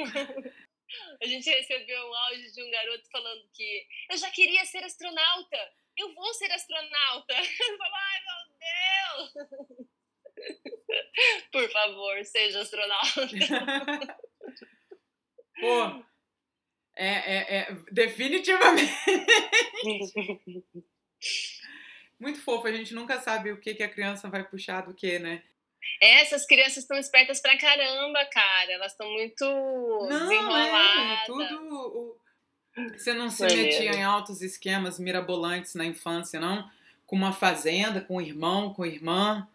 [1.22, 5.72] A gente recebeu um áudio de um garoto falando que eu já queria ser astronauta,
[5.96, 7.34] eu vou ser astronauta.
[7.38, 9.88] Eu falo, ai meu Deus!
[11.52, 13.28] Por favor, seja astronauta.
[15.60, 16.04] Pô,
[16.96, 18.92] é, é, é definitivamente.
[22.18, 25.18] Muito fofo, a gente nunca sabe o que, que a criança vai puxar do que,
[25.18, 25.42] né?
[26.00, 28.72] Essas crianças estão espertas pra caramba, cara.
[28.72, 31.22] Elas estão muito não, desenroladas.
[31.22, 32.16] É, tudo.
[32.92, 36.70] Você não se metia em altos esquemas mirabolantes na infância, não?
[37.06, 39.46] Com uma fazenda, com um irmão, com irmã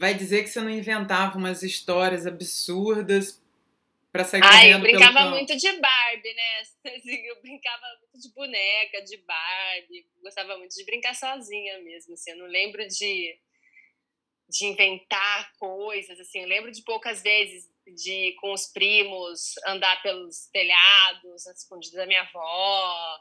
[0.00, 3.38] vai dizer que você não inventava umas histórias absurdas
[4.10, 6.62] para sair Ai, correndo eu brincava muito de Barbie, né?
[6.96, 10.06] Assim, eu brincava muito de boneca, de Barbie.
[10.22, 12.14] Gostava muito de brincar sozinha mesmo.
[12.14, 13.38] Assim, eu não lembro de,
[14.48, 16.18] de inventar coisas.
[16.18, 22.06] Assim, eu lembro de poucas vezes de com os primos andar pelos telhados, escondidos da
[22.06, 23.20] minha avó,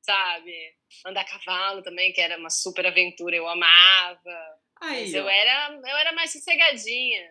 [0.00, 0.76] sabe?
[1.04, 4.60] Andar a cavalo também, que era uma super aventura, eu amava.
[4.80, 7.30] Aí, mas eu era, eu era mais sossegadinha.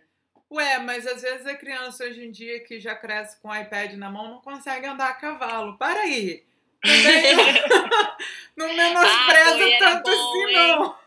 [0.52, 3.94] Ué, mas às vezes a criança hoje em dia que já cresce com o iPad
[3.94, 5.78] na mão não consegue andar a cavalo.
[5.78, 6.44] Para aí!
[8.56, 11.00] não menospreza ah, tanto bom, assim, não.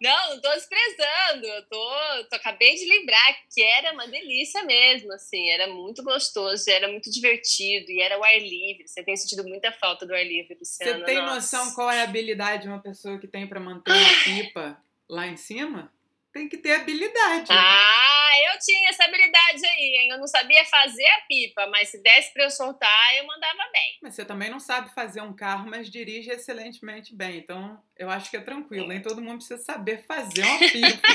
[0.00, 1.46] Não, não tô desprezando.
[1.46, 1.90] Eu tô,
[2.28, 5.48] tô, acabei de lembrar que era uma delícia mesmo, assim.
[5.50, 8.86] Era muito gostoso, era muito divertido e era o ar livre.
[8.86, 10.98] Você tem sentido muita falta do ar livre, Luciana.
[10.98, 11.34] Você tem Nossa.
[11.34, 15.26] noção qual é a habilidade de uma pessoa que tem para manter uma pipa lá
[15.26, 15.92] em cima,
[16.32, 17.50] tem que ter habilidade.
[17.50, 20.10] Ah, eu tinha essa habilidade aí, hein?
[20.10, 23.98] Eu não sabia fazer a pipa, mas se desse para eu soltar, eu mandava bem.
[24.02, 27.38] Mas você também não sabe fazer um carro, mas dirige excelentemente bem.
[27.38, 28.86] Então, eu acho que é tranquilo.
[28.86, 31.08] Nem todo mundo precisa saber fazer uma pipa.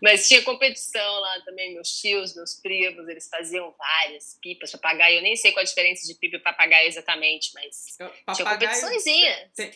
[0.00, 1.74] mas tinha competição lá também.
[1.74, 5.18] Meus tios, meus primos, eles faziam várias pipas, papagaio.
[5.18, 9.50] Eu nem sei qual a diferença de pipa e papagaio exatamente, mas eu, tinha competiçõezinha.
[9.54, 9.72] Tem,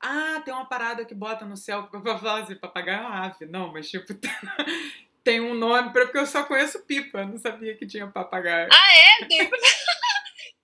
[0.00, 3.46] ah, tem uma parada que bota no céu pra falar assim, papagaio é uma ave.
[3.46, 4.06] Não, mas tipo,
[5.24, 7.24] tem um nome porque eu só conheço pipa.
[7.24, 8.68] Não sabia que tinha papagaio.
[8.72, 9.26] Ah, é?
[9.26, 9.50] Tem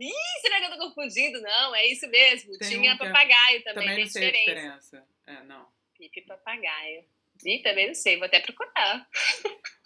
[0.01, 1.41] Ih, será que eu tô confundindo?
[1.41, 2.59] Não, é isso mesmo.
[2.59, 4.55] Tem tinha um papagaio também, também não sei diferença.
[4.55, 5.07] diferença.
[5.27, 5.67] É, não.
[5.97, 7.05] Pipa e papagaio.
[7.45, 9.09] Ih, também não sei, vou até procurar.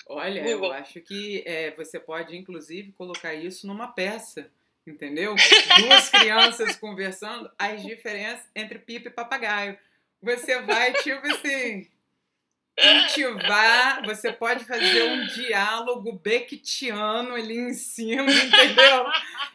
[0.06, 4.50] Olha, eu acho que é, você pode, inclusive, colocar isso numa peça
[4.88, 5.34] entendeu?
[5.80, 9.78] Duas crianças conversando, as diferenças entre pipa e papagaio.
[10.20, 11.86] Você vai, tipo assim,
[12.76, 19.06] cultivar, você pode fazer um diálogo becktiano ali em cima, entendeu?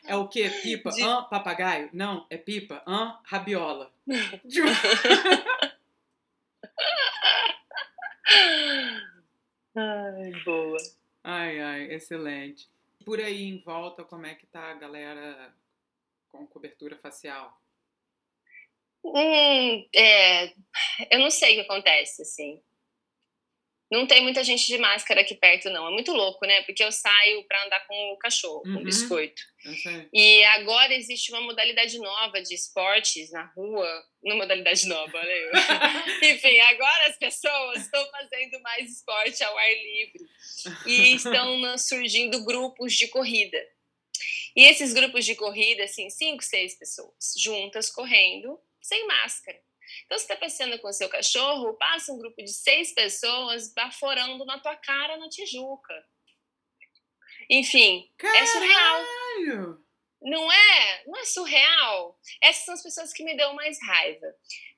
[0.05, 0.49] É o quê?
[0.61, 0.91] Pipa?
[0.91, 1.01] De...
[1.01, 1.23] Hã?
[1.23, 1.89] Papagaio?
[1.93, 2.83] Não, é pipa.
[2.87, 3.17] Hã?
[3.23, 3.91] Rabiola.
[9.75, 10.77] ai, boa.
[11.23, 12.72] Ai, ai, excelente
[13.03, 15.55] por aí em volta, como é que tá a galera
[16.29, 17.61] com cobertura facial?
[19.03, 20.47] Hum, é,
[21.11, 22.61] eu não sei o que acontece, assim.
[23.93, 25.87] Não tem muita gente de máscara aqui perto, não.
[25.87, 26.63] É muito louco, né?
[26.63, 28.73] Porque eu saio para andar com o cachorro, uhum.
[28.73, 29.39] com o biscoito.
[30.11, 33.87] E agora existe uma modalidade nova de esportes na rua.
[34.23, 35.51] Uma modalidade nova, né?
[36.23, 40.23] Enfim, agora as pessoas estão fazendo mais esporte ao ar livre.
[40.87, 43.59] E estão surgindo grupos de corrida.
[44.55, 49.59] E esses grupos de corrida, assim, cinco, seis pessoas juntas correndo, sem máscara.
[50.05, 54.45] Então, você está passeando com o seu cachorro, passa um grupo de seis pessoas baforando
[54.45, 56.05] na tua cara na Tijuca.
[57.49, 58.43] Enfim, Caralho!
[58.43, 59.03] é surreal.
[60.21, 61.03] Não é?
[61.05, 62.17] Não é surreal?
[62.41, 64.27] Essas são as pessoas que me dão mais raiva.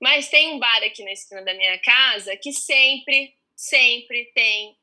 [0.02, 4.76] Mas tem um bar aqui na esquina da minha casa que sempre, sempre tem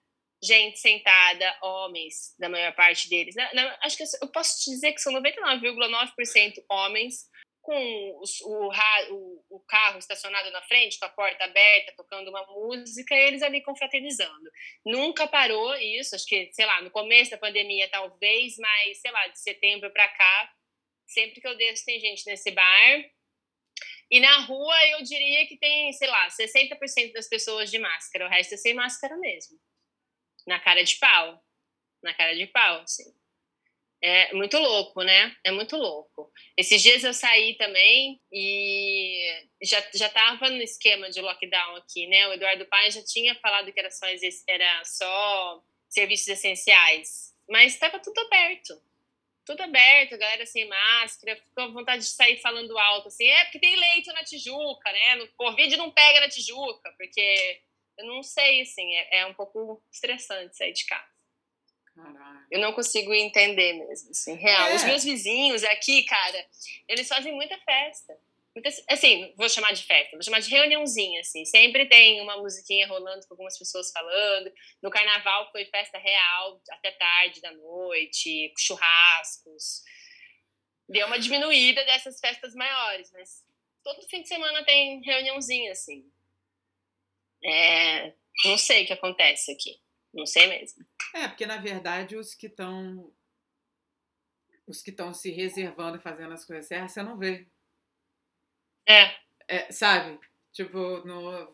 [0.43, 3.35] gente sentada, homens, da maior parte deles.
[3.83, 7.29] acho que eu posso te dizer que são 99,9% homens
[7.63, 13.15] com o, o, o, carro estacionado na frente, com a porta aberta, tocando uma música,
[13.15, 14.51] eles ali confraternizando.
[14.85, 19.29] Nunca parou isso, acho que, sei lá, no começo da pandemia talvez, mas, sei lá,
[19.29, 20.53] de setembro para cá,
[21.07, 23.05] sempre que eu desço tem gente nesse bar.
[24.11, 28.29] E na rua eu diria que tem, sei lá, 60% das pessoas de máscara, o
[28.29, 29.59] resto é sem máscara mesmo.
[30.47, 31.41] Na cara de pau.
[32.03, 33.22] Na cara de pau, assim.
[34.05, 35.37] É muito louco, né?
[35.45, 36.33] É muito louco.
[36.57, 42.27] Esses dias eu saí também e já já estava no esquema de lockdown aqui, né?
[42.27, 44.07] O Eduardo Paes já tinha falado que era só
[44.49, 48.75] era só serviços essenciais, mas estava tudo aberto.
[49.45, 53.59] Tudo aberto, a galera sem máscara, ficou vontade de sair falando alto, assim, é porque
[53.59, 55.23] tem leito na Tijuca, né?
[55.23, 57.61] O Covid não pega na Tijuca, porque
[57.99, 61.12] eu não sei, assim, é, é um pouco estressante sair de casa.
[61.95, 62.47] Caralho.
[62.51, 64.69] Eu não consigo entender mesmo, assim, real.
[64.69, 64.75] É.
[64.77, 66.47] Os meus vizinhos aqui, cara,
[66.89, 68.19] eles fazem muita festa.
[68.55, 71.45] Muita, assim, vou chamar de festa, vou chamar de reuniãozinha, assim.
[71.45, 74.53] Sempre tem uma musiquinha rolando com algumas pessoas falando.
[74.83, 79.83] No carnaval foi festa real, até tarde da noite, churrascos.
[80.89, 83.43] Deu uma diminuída dessas festas maiores, mas
[83.83, 86.05] todo fim de semana tem reuniãozinha, assim.
[87.45, 88.13] É,
[88.45, 89.82] não sei o que acontece aqui.
[90.13, 90.85] Não sei mesmo.
[91.15, 93.11] É, porque na verdade os que estão.
[94.67, 97.47] Os que estão se reservando e fazendo as coisas certas, você não vê.
[98.87, 99.17] É.
[99.49, 100.19] é sabe?
[100.53, 101.53] Tipo, no,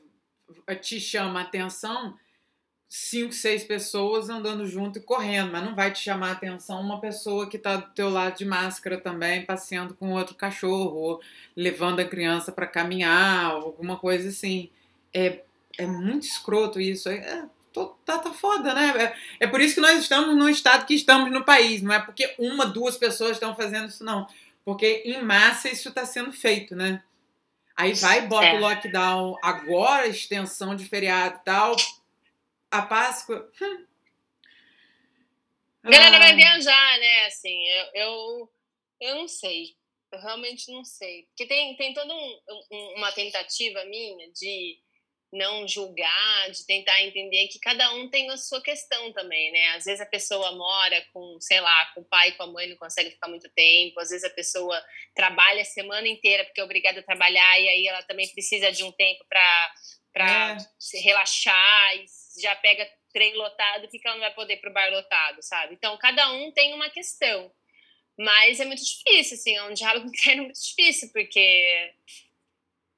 [0.80, 2.18] te chama a atenção
[2.88, 7.00] cinco, seis pessoas andando junto e correndo, mas não vai te chamar a atenção uma
[7.00, 11.20] pessoa que está do teu lado de máscara também, passeando com outro cachorro, ou
[11.54, 14.70] levando a criança para caminhar, ou alguma coisa assim.
[15.12, 15.42] É,
[15.76, 17.08] é muito escroto isso.
[17.10, 17.48] É,
[18.04, 19.14] tá, tá foda, né?
[19.38, 21.82] É, é por isso que nós estamos no estado que estamos no país.
[21.82, 24.26] Não é porque uma, duas pessoas estão fazendo isso, não.
[24.64, 27.02] Porque em massa isso está sendo feito, né?
[27.76, 28.54] Aí vai, bota é.
[28.54, 31.76] o lockdown agora, extensão de feriado e tal.
[32.70, 33.50] A Páscoa.
[33.62, 33.84] Hum.
[35.84, 37.26] A galera vai viajar, né?
[37.26, 38.52] Assim, eu, eu,
[39.00, 39.76] eu não sei.
[40.10, 41.26] Eu realmente não sei.
[41.28, 42.40] Porque tem, tem toda um,
[42.70, 44.78] um, uma tentativa minha de
[45.32, 49.68] não julgar, de tentar entender que cada um tem a sua questão também, né?
[49.76, 52.68] Às vezes a pessoa mora com, sei lá, com o pai e com a mãe,
[52.68, 54.00] não consegue ficar muito tempo.
[54.00, 54.82] Às vezes a pessoa
[55.14, 58.82] trabalha a semana inteira porque é obrigada a trabalhar e aí ela também precisa de
[58.84, 59.74] um tempo para
[60.10, 60.56] para é.
[60.78, 62.06] se relaxar e
[62.40, 65.74] já pega trem lotado, que ela não vai poder pro bar lotado, sabe?
[65.74, 67.52] Então cada um tem uma questão.
[68.18, 71.94] Mas é muito difícil, assim, é um diálogo interno muito difícil, porque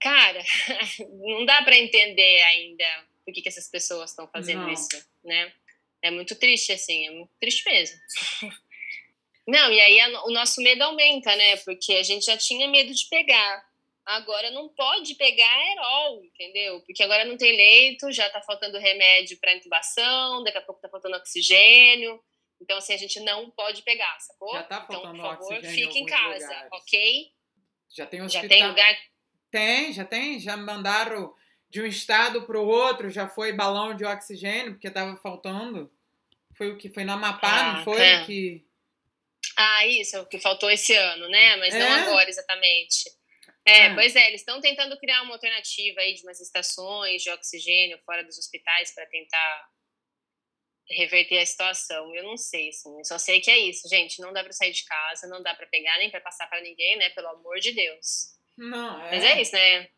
[0.01, 0.42] cara,
[1.20, 2.84] não dá para entender ainda
[3.24, 4.72] por que, que essas pessoas estão fazendo não.
[4.72, 4.88] isso,
[5.22, 5.53] né?
[6.03, 7.98] É muito triste, assim, é muito triste mesmo.
[9.46, 11.57] Não, e aí a, o nosso medo aumenta, né?
[11.59, 13.68] Porque a gente já tinha medo de pegar.
[14.07, 16.80] Agora não pode pegar aerol, entendeu?
[16.82, 20.88] Porque agora não tem leito, já tá faltando remédio para intubação, daqui a pouco tá
[20.88, 22.22] faltando oxigênio.
[22.61, 24.53] Então, assim, a gente não pode pegar, sacou?
[24.53, 26.72] Já tá faltando então, por favor, fique em, em casa, lugares.
[26.72, 27.32] ok?
[27.96, 28.42] Já tem hospital.
[28.42, 28.98] Já tem lugar
[29.51, 31.34] tem, já tem, já mandaram
[31.68, 35.90] de um estado para o outro, já foi balão de oxigênio, porque estava faltando.
[36.57, 38.01] Foi o que foi no Amapá, ah, não foi?
[38.03, 38.24] É.
[38.24, 38.66] Que...
[39.57, 41.57] Ah, isso, é o que faltou esse ano, né?
[41.57, 41.78] Mas é.
[41.78, 43.11] não agora exatamente.
[43.64, 43.94] É, é.
[43.94, 48.24] pois é, eles estão tentando criar uma alternativa aí de umas estações de oxigênio fora
[48.24, 49.70] dos hospitais para tentar
[50.88, 52.14] reverter a situação.
[52.14, 54.20] Eu não sei, assim, eu só sei que é isso, gente.
[54.20, 56.96] Não dá para sair de casa, não dá para pegar nem para passar para ninguém,
[56.96, 57.11] né?
[57.11, 58.34] Pelo amor de Deus.
[58.61, 59.11] Não, é.
[59.12, 59.88] Mas é isso, né?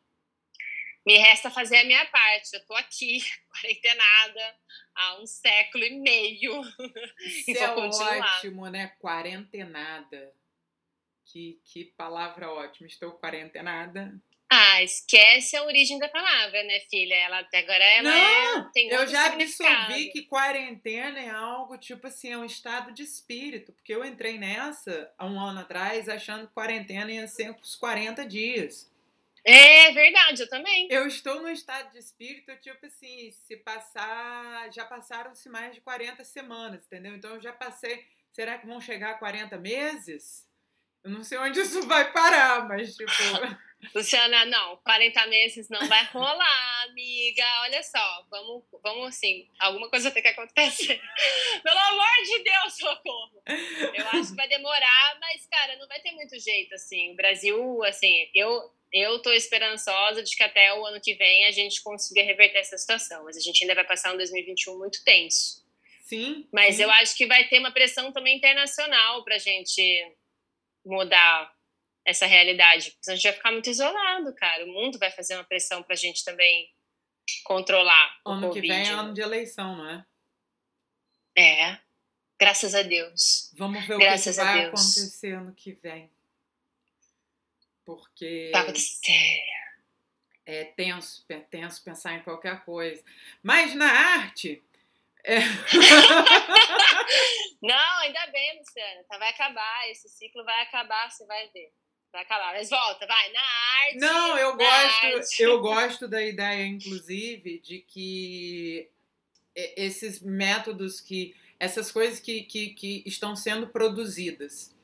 [1.04, 2.54] Me resta fazer a minha parte.
[2.54, 3.18] Eu tô aqui,
[3.50, 4.56] quarentenada,
[4.94, 6.60] há um século e meio.
[7.26, 8.94] Isso e é ótimo, né?
[9.00, 10.32] Quarentenada.
[11.26, 12.86] Que, que palavra ótima.
[12.86, 14.14] Estou quarentenada.
[14.55, 17.14] Ah, esquece a origem da palavra, né, filha?
[17.14, 22.07] Ela até agora ela Não, é, tem eu já absorvi que quarentena é algo tipo
[22.07, 23.72] assim, é um estado de espírito.
[23.72, 28.26] Porque eu entrei nessa há um ano atrás achando que quarentena ia ser os 40
[28.26, 28.92] dias.
[29.42, 30.86] É verdade, eu também.
[30.90, 34.70] Eu estou no estado de espírito, tipo assim, se passar.
[34.70, 37.14] Já passaram-se mais de 40 semanas, entendeu?
[37.14, 38.05] Então eu já passei.
[38.30, 40.46] Será que vão chegar a 40 meses?
[41.03, 43.11] Eu não sei onde isso vai parar, mas tipo.
[43.95, 47.45] Luciana, não, 40 meses não vai rolar, amiga.
[47.62, 51.01] Olha só, vamos, vamos assim, alguma coisa tem que acontecer.
[51.62, 53.43] Pelo amor de Deus, socorro.
[53.95, 57.12] Eu acho que vai demorar, mas, cara, não vai ter muito jeito, assim.
[57.12, 61.51] O Brasil, assim, eu, eu tô esperançosa de que até o ano que vem a
[61.51, 63.24] gente consiga reverter essa situação.
[63.24, 65.62] Mas a gente ainda vai passar um 2021 muito tenso.
[66.05, 66.47] Sim.
[66.53, 66.83] Mas sim.
[66.83, 69.83] eu acho que vai ter uma pressão também internacional pra gente
[70.85, 71.53] mudar
[72.05, 72.90] essa realidade.
[72.90, 74.64] Porque senão a gente vai ficar muito isolado, cara.
[74.64, 76.70] O mundo vai fazer uma pressão pra gente também
[77.44, 80.05] controlar o Ano que vem é ano de eleição, não é?
[81.38, 81.78] É.
[82.38, 83.50] Graças a Deus.
[83.55, 84.80] Vamos ver Graças o que, a que vai Deus.
[84.80, 86.11] acontecer ano que vem.
[87.84, 89.42] Porque acontecer.
[90.46, 93.03] é tenso, é tenso pensar em qualquer coisa.
[93.42, 94.62] Mas na arte.
[95.24, 95.40] é-
[97.62, 99.05] Não, ainda bem, Luciana.
[99.05, 99.88] Tá, vai acabar.
[99.90, 101.72] Esse ciclo vai acabar, você vai ver.
[102.12, 102.52] Vai acabar.
[102.52, 103.32] Mas volta, vai.
[103.32, 103.98] Na arte.
[103.98, 105.42] Não, eu gosto, arte.
[105.42, 108.88] eu gosto da ideia, inclusive, de que
[109.54, 111.34] esses métodos que.
[111.58, 114.74] essas coisas que, que, que estão sendo produzidas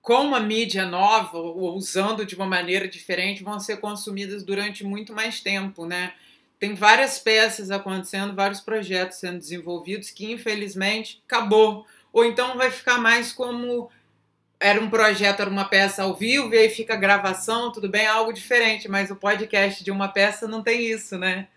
[0.00, 5.12] com uma mídia nova ou usando de uma maneira diferente vão ser consumidas durante muito
[5.12, 6.14] mais tempo, né?
[6.58, 11.86] Tem várias peças acontecendo, vários projetos sendo desenvolvidos que infelizmente acabou.
[12.12, 13.90] Ou então vai ficar mais como
[14.60, 18.02] era um projeto, era uma peça ao vivo, e aí fica a gravação, tudo bem,
[18.02, 21.48] é algo diferente, mas o podcast de uma peça não tem isso, né?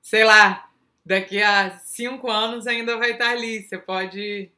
[0.00, 0.70] Sei lá,
[1.04, 3.62] daqui a cinco anos ainda vai estar ali.
[3.62, 4.50] Você pode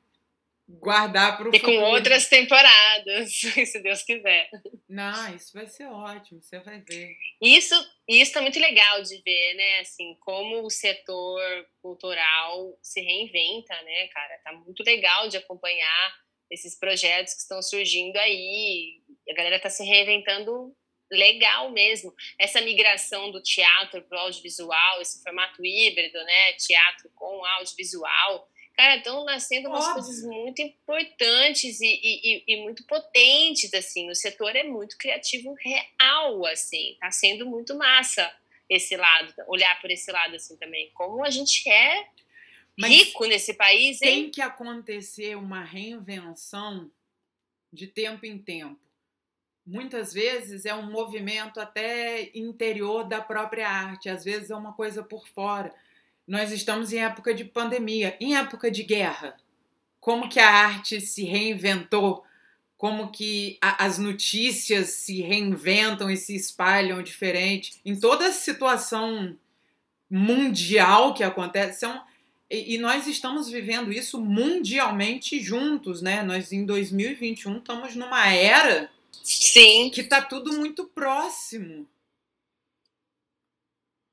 [0.66, 1.86] guardar para o E com futuro.
[1.86, 4.48] outras temporadas, se Deus quiser.
[4.88, 7.14] Não, isso vai ser ótimo, você vai ver.
[7.42, 7.74] Isso,
[8.08, 9.80] isso é muito legal de ver, né?
[9.80, 11.42] Assim, como o setor
[11.82, 14.38] cultural se reinventa, né, cara?
[14.42, 16.23] Tá muito legal de acompanhar
[16.54, 19.00] esses projetos que estão surgindo aí.
[19.28, 20.74] A galera tá se reinventando
[21.10, 22.12] legal mesmo.
[22.38, 26.52] Essa migração do teatro para o audiovisual, esse formato híbrido, né?
[26.54, 28.48] Teatro com audiovisual.
[28.76, 30.02] Cara, estão nascendo umas Óbvio.
[30.02, 34.10] coisas muito importantes e, e, e- e muito potentes, assim.
[34.10, 36.96] O setor é muito criativo real, assim.
[37.00, 38.34] Tá sendo muito massa
[38.68, 40.90] esse lado, olhar por esse lado, assim, também.
[40.94, 42.06] Como a gente é
[42.76, 44.22] Mas rico nesse país, hein?
[44.22, 46.90] tem que acontecer uma reinvenção
[47.72, 48.78] de tempo em tempo.
[49.66, 55.02] Muitas vezes é um movimento até interior da própria arte, às vezes é uma coisa
[55.02, 55.74] por fora.
[56.26, 59.36] Nós estamos em época de pandemia, em época de guerra.
[60.00, 62.24] Como que a arte se reinventou?
[62.76, 67.80] Como que a- as notícias se reinventam e se espalham diferente?
[67.84, 69.34] Em toda situação
[70.10, 72.02] mundial que acontece, são
[72.54, 76.22] e, e nós estamos vivendo isso mundialmente juntos, né?
[76.22, 78.90] Nós em 2021 estamos numa era
[79.22, 79.90] Sim.
[79.90, 81.88] que tá tudo muito próximo.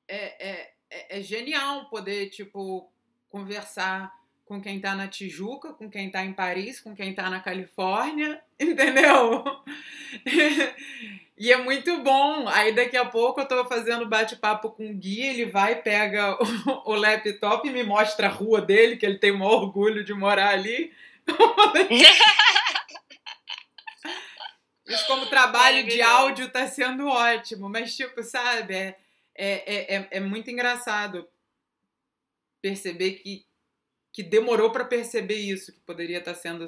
[0.08, 2.90] É, é, é, é genial poder, tipo,
[3.30, 4.12] conversar
[4.52, 8.38] com quem tá na Tijuca, com quem tá em Paris, com quem tá na Califórnia,
[8.60, 9.42] entendeu?
[11.38, 12.46] E é muito bom.
[12.48, 16.36] Aí daqui a pouco eu tô fazendo bate-papo com o Gui, ele vai, pega
[16.84, 20.12] o, o laptop e me mostra a rua dele, que ele tem um orgulho de
[20.12, 20.92] morar ali.
[24.86, 28.96] Isso como trabalho de áudio tá sendo ótimo, mas tipo, sabe, é,
[29.34, 31.26] é, é, é- é muito engraçado
[32.60, 33.46] perceber que,
[34.12, 36.64] que demorou para perceber isso, que poderia estar sendo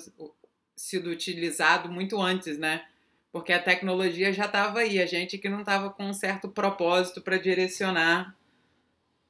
[0.74, 2.86] sido utilizado muito antes, né?
[3.30, 7.20] Porque a tecnologia já estava aí, a gente que não estava com um certo propósito
[7.20, 8.34] para direcionar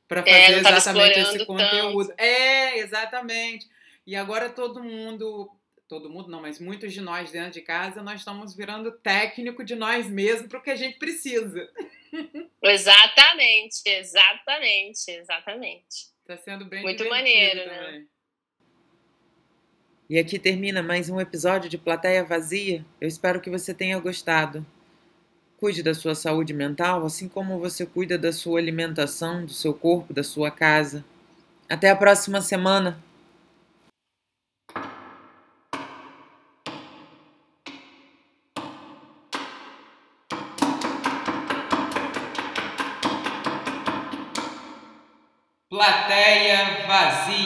[0.07, 2.13] para fazer É, não tava exatamente esse conteúdo.
[2.19, 3.67] É, exatamente.
[4.07, 5.51] E agora todo mundo,
[5.89, 9.75] todo mundo não, mas muitos de nós dentro de casa, nós estamos virando técnico de
[9.75, 11.69] nós mesmos para o que a gente precisa.
[12.63, 16.14] Exatamente, exatamente, exatamente.
[16.27, 17.79] Tá sendo bem Muito maneiro, né?
[17.79, 18.09] também.
[20.09, 22.83] E aqui termina mais um episódio de Plateia Vazia.
[22.99, 24.65] Eu espero que você tenha gostado.
[25.59, 30.15] Cuide da sua saúde mental, assim como você cuida da sua alimentação, do seu corpo,
[30.15, 31.05] da sua casa.
[31.69, 33.04] Até a próxima semana.
[46.95, 47.44] Vazia.